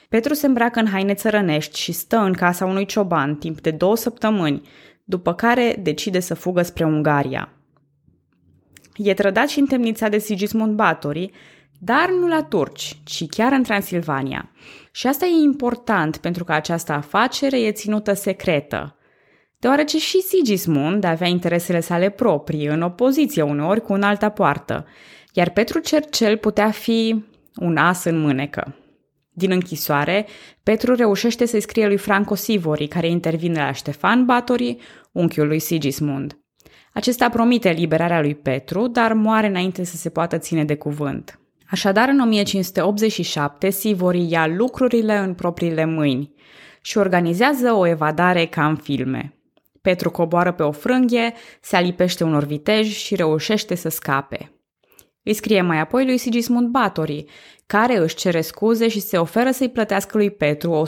Petru 0.09 0.33
se 0.33 0.45
îmbracă 0.45 0.79
în 0.79 0.87
haine 0.87 1.13
țărănești 1.13 1.79
și 1.79 1.91
stă 1.91 2.17
în 2.17 2.33
casa 2.33 2.65
unui 2.65 2.85
cioban 2.85 3.35
timp 3.35 3.61
de 3.61 3.71
două 3.71 3.95
săptămâni, 3.95 4.61
după 5.03 5.33
care 5.33 5.79
decide 5.79 6.19
să 6.19 6.33
fugă 6.33 6.61
spre 6.61 6.85
Ungaria. 6.85 7.51
E 8.95 9.13
trădat 9.13 9.47
și 9.47 9.59
întemnițat 9.59 10.11
de 10.11 10.17
Sigismund 10.17 10.75
Batory, 10.75 11.31
dar 11.79 12.09
nu 12.09 12.27
la 12.27 12.43
turci, 12.43 12.99
ci 13.03 13.27
chiar 13.29 13.51
în 13.51 13.63
Transilvania. 13.63 14.51
Și 14.91 15.07
asta 15.07 15.25
e 15.25 15.43
important 15.43 16.17
pentru 16.17 16.43
că 16.43 16.53
această 16.53 16.91
afacere 16.91 17.59
e 17.59 17.71
ținută 17.71 18.13
secretă, 18.13 18.96
deoarece 19.59 19.97
și 19.97 20.21
Sigismund 20.21 21.03
avea 21.03 21.27
interesele 21.27 21.79
sale 21.79 22.09
proprii, 22.09 22.65
în 22.65 22.81
opoziție 22.81 23.41
uneori 23.41 23.81
cu 23.81 23.93
un 23.93 24.01
alta 24.01 24.29
poartă, 24.29 24.85
iar 25.33 25.49
Petru 25.49 25.79
Cercel 25.79 26.37
putea 26.37 26.71
fi 26.71 27.25
un 27.55 27.77
as 27.77 28.03
în 28.03 28.19
mânecă. 28.19 28.75
Din 29.31 29.51
închisoare, 29.51 30.25
Petru 30.63 30.95
reușește 30.95 31.45
să-i 31.45 31.61
scrie 31.61 31.87
lui 31.87 31.97
Franco 31.97 32.35
Sivori, 32.35 32.87
care 32.87 33.07
intervine 33.07 33.59
la 33.59 33.71
Ștefan 33.71 34.25
Batori, 34.25 34.77
unchiul 35.11 35.47
lui 35.47 35.59
Sigismund. 35.59 36.37
Acesta 36.93 37.29
promite 37.29 37.69
liberarea 37.69 38.21
lui 38.21 38.35
Petru, 38.35 38.87
dar 38.87 39.13
moare 39.13 39.47
înainte 39.47 39.83
să 39.83 39.95
se 39.95 40.09
poată 40.09 40.37
ține 40.37 40.63
de 40.65 40.75
cuvânt. 40.75 41.39
Așadar, 41.69 42.09
în 42.09 42.19
1587, 42.19 43.69
Sivori 43.69 44.29
ia 44.29 44.47
lucrurile 44.47 45.17
în 45.17 45.33
propriile 45.33 45.85
mâini 45.85 46.33
și 46.81 46.97
organizează 46.97 47.71
o 47.71 47.87
evadare 47.87 48.45
ca 48.45 48.67
în 48.67 48.75
filme. 48.75 49.36
Petru 49.87 50.11
coboară 50.11 50.51
pe 50.51 50.63
o 50.63 50.71
frânghie, 50.71 51.33
se 51.61 51.75
alipește 51.75 52.23
unor 52.23 52.43
viteji 52.43 52.99
și 52.99 53.15
reușește 53.15 53.75
să 53.75 53.89
scape. 53.89 54.51
Îi 55.23 55.33
scrie 55.33 55.61
mai 55.61 55.79
apoi 55.79 56.05
lui 56.05 56.17
Sigismund 56.17 56.67
Batory, 56.67 57.25
care 57.65 57.97
își 57.97 58.15
cere 58.15 58.41
scuze 58.41 58.87
și 58.87 58.99
se 58.99 59.17
oferă 59.17 59.51
să-i 59.51 59.69
plătească 59.69 60.17
lui 60.17 60.31
Petru 60.31 60.83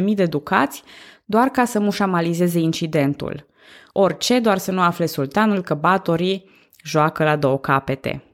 150.000 0.00 0.04
de 0.14 0.26
ducați 0.26 0.82
doar 1.24 1.48
ca 1.48 1.64
să 1.64 1.80
mușamalizeze 1.80 2.58
incidentul. 2.58 3.46
Orice, 3.92 4.38
doar 4.38 4.58
să 4.58 4.72
nu 4.72 4.80
afle 4.80 5.06
sultanul 5.06 5.62
că 5.62 5.74
Batory 5.74 6.44
joacă 6.84 7.24
la 7.24 7.36
două 7.36 7.58
capete. 7.58 8.24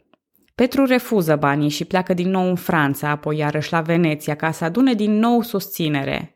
Petru 0.54 0.84
refuză 0.84 1.36
banii 1.36 1.68
și 1.68 1.84
pleacă 1.84 2.14
din 2.14 2.30
nou 2.30 2.48
în 2.48 2.56
Franța, 2.56 3.08
apoi 3.08 3.36
iarăși 3.36 3.72
la 3.72 3.80
Veneția, 3.80 4.34
ca 4.34 4.50
să 4.50 4.64
adune 4.64 4.94
din 4.94 5.18
nou 5.18 5.42
susținere. 5.42 6.31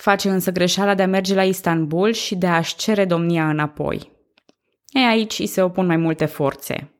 Face 0.00 0.28
însă 0.28 0.50
greșeala 0.50 0.94
de 0.94 1.02
a 1.02 1.06
merge 1.06 1.34
la 1.34 1.44
Istanbul 1.44 2.12
și 2.12 2.36
de 2.36 2.46
a-și 2.46 2.76
cere 2.76 3.04
domnia 3.04 3.48
înapoi. 3.48 4.10
E 4.88 4.98
aici 4.98 5.38
îi 5.38 5.46
se 5.46 5.62
opun 5.62 5.86
mai 5.86 5.96
multe 5.96 6.24
forțe. 6.24 6.92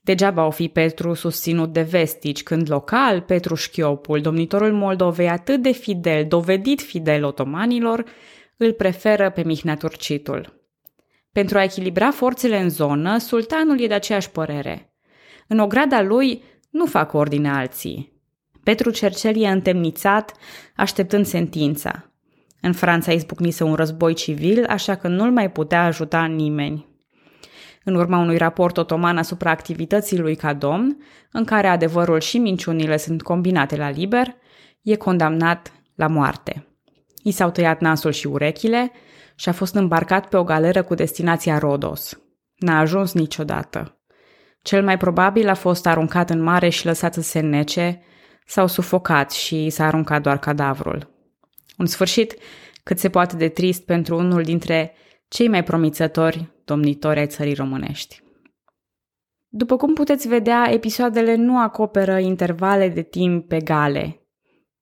Degeaba 0.00 0.46
o 0.46 0.50
fi 0.50 0.68
Petru 0.68 1.14
susținut 1.14 1.72
de 1.72 1.82
vestici, 1.82 2.42
când 2.42 2.70
local 2.70 3.20
Petru 3.20 3.54
Șchiopul, 3.54 4.20
domnitorul 4.20 4.72
Moldovei 4.72 5.28
atât 5.28 5.62
de 5.62 5.70
fidel, 5.70 6.26
dovedit 6.26 6.80
fidel 6.80 7.24
otomanilor, 7.24 8.04
îl 8.56 8.72
preferă 8.72 9.30
pe 9.30 9.42
Mihnea 9.42 9.76
Turcitul. 9.76 10.66
Pentru 11.32 11.58
a 11.58 11.62
echilibra 11.62 12.10
forțele 12.10 12.60
în 12.60 12.68
zonă, 12.68 13.18
sultanul 13.18 13.80
e 13.80 13.86
de 13.86 13.94
aceeași 13.94 14.30
părere. 14.30 14.94
În 15.48 15.58
ograda 15.58 16.02
lui 16.02 16.42
nu 16.70 16.86
fac 16.86 17.12
ordine 17.12 17.50
alții. 17.50 18.20
Petru 18.62 18.90
Cercel 18.90 19.42
e 19.42 19.48
întemnițat, 19.48 20.32
așteptând 20.76 21.26
sentința. 21.26 22.11
În 22.62 22.72
Franța 22.72 23.12
izbucnise 23.12 23.64
un 23.64 23.74
război 23.74 24.14
civil, 24.14 24.64
așa 24.68 24.94
că 24.94 25.08
nu-l 25.08 25.30
mai 25.30 25.50
putea 25.50 25.84
ajuta 25.84 26.24
nimeni 26.24 26.90
în 27.84 27.94
urma 27.94 28.18
unui 28.18 28.36
raport 28.36 28.76
otoman 28.76 29.18
asupra 29.18 29.50
activității 29.50 30.18
lui 30.18 30.36
ca 30.36 30.52
domn, 30.52 30.96
în 31.32 31.44
care 31.44 31.66
adevărul 31.66 32.20
și 32.20 32.38
minciunile 32.38 32.96
sunt 32.96 33.22
combinate 33.22 33.76
la 33.76 33.90
liber, 33.90 34.34
e 34.82 34.96
condamnat 34.96 35.72
la 35.94 36.06
moarte. 36.06 36.66
I 37.22 37.30
s-au 37.30 37.50
tăiat 37.50 37.80
nasul 37.80 38.10
și 38.10 38.26
urechile 38.26 38.92
și 39.34 39.48
a 39.48 39.52
fost 39.52 39.74
îmbarcat 39.74 40.28
pe 40.28 40.36
o 40.36 40.44
galeră 40.44 40.82
cu 40.82 40.94
destinația 40.94 41.58
Rodos. 41.58 42.20
N-a 42.56 42.78
ajuns 42.78 43.12
niciodată. 43.12 43.96
Cel 44.62 44.84
mai 44.84 44.96
probabil 44.96 45.48
a 45.48 45.54
fost 45.54 45.86
aruncat 45.86 46.30
în 46.30 46.42
mare 46.42 46.68
și 46.68 46.86
lăsat 46.86 47.14
să 47.14 47.20
se 47.20 47.40
nece, 47.40 48.02
sau 48.46 48.66
sufocat 48.66 49.30
și 49.30 49.70
s-a 49.70 49.86
aruncat 49.86 50.22
doar 50.22 50.38
cadavrul. 50.38 51.11
Un 51.78 51.86
sfârșit 51.86 52.34
cât 52.82 52.98
se 52.98 53.08
poate 53.08 53.36
de 53.36 53.48
trist 53.48 53.84
pentru 53.84 54.16
unul 54.16 54.42
dintre 54.42 54.94
cei 55.28 55.48
mai 55.48 55.64
promițători 55.64 56.52
domnitori 56.64 57.18
ai 57.18 57.26
țării 57.26 57.54
românești. 57.54 58.22
După 59.48 59.76
cum 59.76 59.94
puteți 59.94 60.28
vedea, 60.28 60.68
episoadele 60.70 61.34
nu 61.34 61.58
acoperă 61.58 62.18
intervale 62.18 62.88
de 62.88 63.02
timp 63.02 63.52
egale. 63.52 64.26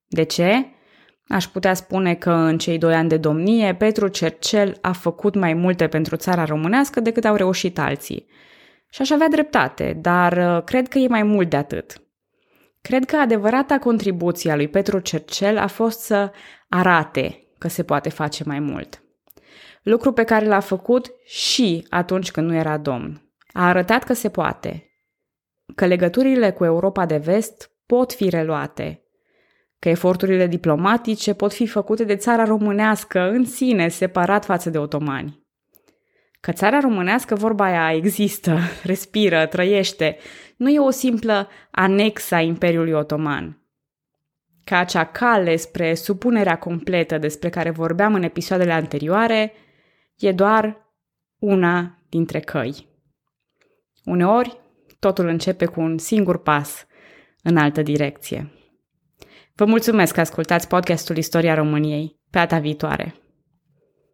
De 0.06 0.22
ce? 0.22 0.66
Aș 1.28 1.46
putea 1.46 1.74
spune 1.74 2.14
că 2.14 2.30
în 2.30 2.58
cei 2.58 2.78
doi 2.78 2.94
ani 2.94 3.08
de 3.08 3.16
domnie, 3.16 3.74
Petru 3.74 4.08
Cercel 4.08 4.78
a 4.80 4.92
făcut 4.92 5.34
mai 5.34 5.54
multe 5.54 5.88
pentru 5.88 6.16
țara 6.16 6.44
românească 6.44 7.00
decât 7.00 7.24
au 7.24 7.34
reușit 7.34 7.78
alții. 7.78 8.26
Și 8.90 9.02
aș 9.02 9.10
avea 9.10 9.28
dreptate, 9.28 9.98
dar 10.00 10.56
uh, 10.56 10.64
cred 10.64 10.88
că 10.88 10.98
e 10.98 11.08
mai 11.08 11.22
mult 11.22 11.50
de 11.50 11.56
atât. 11.56 12.02
Cred 12.80 13.04
că 13.04 13.16
adevărata 13.16 13.78
contribuție 13.78 14.50
a 14.50 14.56
lui 14.56 14.68
Petru 14.68 14.98
Cercel 14.98 15.58
a 15.58 15.66
fost 15.66 16.00
să 16.00 16.32
arate 16.70 17.48
că 17.58 17.68
se 17.68 17.82
poate 17.82 18.08
face 18.08 18.44
mai 18.46 18.58
mult 18.58 19.02
lucru 19.82 20.12
pe 20.12 20.24
care 20.24 20.46
l-a 20.46 20.60
făcut 20.60 21.12
și 21.24 21.86
atunci 21.88 22.30
când 22.30 22.48
nu 22.48 22.54
era 22.54 22.76
domn. 22.76 23.22
A 23.52 23.68
arătat 23.68 24.04
că 24.04 24.12
se 24.12 24.28
poate, 24.28 24.90
că 25.74 25.86
legăturile 25.86 26.50
cu 26.52 26.64
Europa 26.64 27.06
de 27.06 27.16
vest 27.16 27.70
pot 27.86 28.12
fi 28.12 28.28
reluate, 28.28 29.02
că 29.78 29.88
eforturile 29.88 30.46
diplomatice 30.46 31.34
pot 31.34 31.52
fi 31.52 31.66
făcute 31.66 32.04
de 32.04 32.16
țara 32.16 32.44
românească 32.44 33.20
în 33.20 33.44
sine, 33.44 33.88
separat 33.88 34.44
față 34.44 34.70
de 34.70 34.78
otomani. 34.78 35.38
Că 36.40 36.52
țara 36.52 36.80
românească, 36.80 37.34
vorba 37.34 37.64
aia, 37.64 37.96
există, 37.96 38.58
respiră, 38.82 39.46
trăiește, 39.46 40.16
nu 40.56 40.68
e 40.68 40.78
o 40.78 40.90
simplă 40.90 41.48
anexă 41.70 42.34
a 42.34 42.40
Imperiului 42.40 42.92
Otoman. 42.92 43.59
Ca 44.70 44.78
acea 44.78 45.04
cale 45.04 45.56
spre 45.56 45.94
supunerea 45.94 46.58
completă 46.58 47.18
despre 47.18 47.48
care 47.48 47.70
vorbeam 47.70 48.14
în 48.14 48.22
episoadele 48.22 48.72
anterioare, 48.72 49.52
e 50.16 50.32
doar 50.32 50.94
una 51.38 51.98
dintre 52.08 52.40
căi. 52.40 52.88
Uneori, 54.04 54.60
totul 54.98 55.26
începe 55.26 55.64
cu 55.64 55.80
un 55.80 55.98
singur 55.98 56.42
pas 56.42 56.86
în 57.42 57.56
altă 57.56 57.82
direcție. 57.82 58.52
Vă 59.54 59.64
mulțumesc 59.64 60.14
că 60.14 60.20
ascultați 60.20 60.68
podcastul 60.68 61.16
Istoria 61.16 61.54
României. 61.54 62.20
Pe 62.30 62.38
data 62.38 62.58
viitoare! 62.58 63.14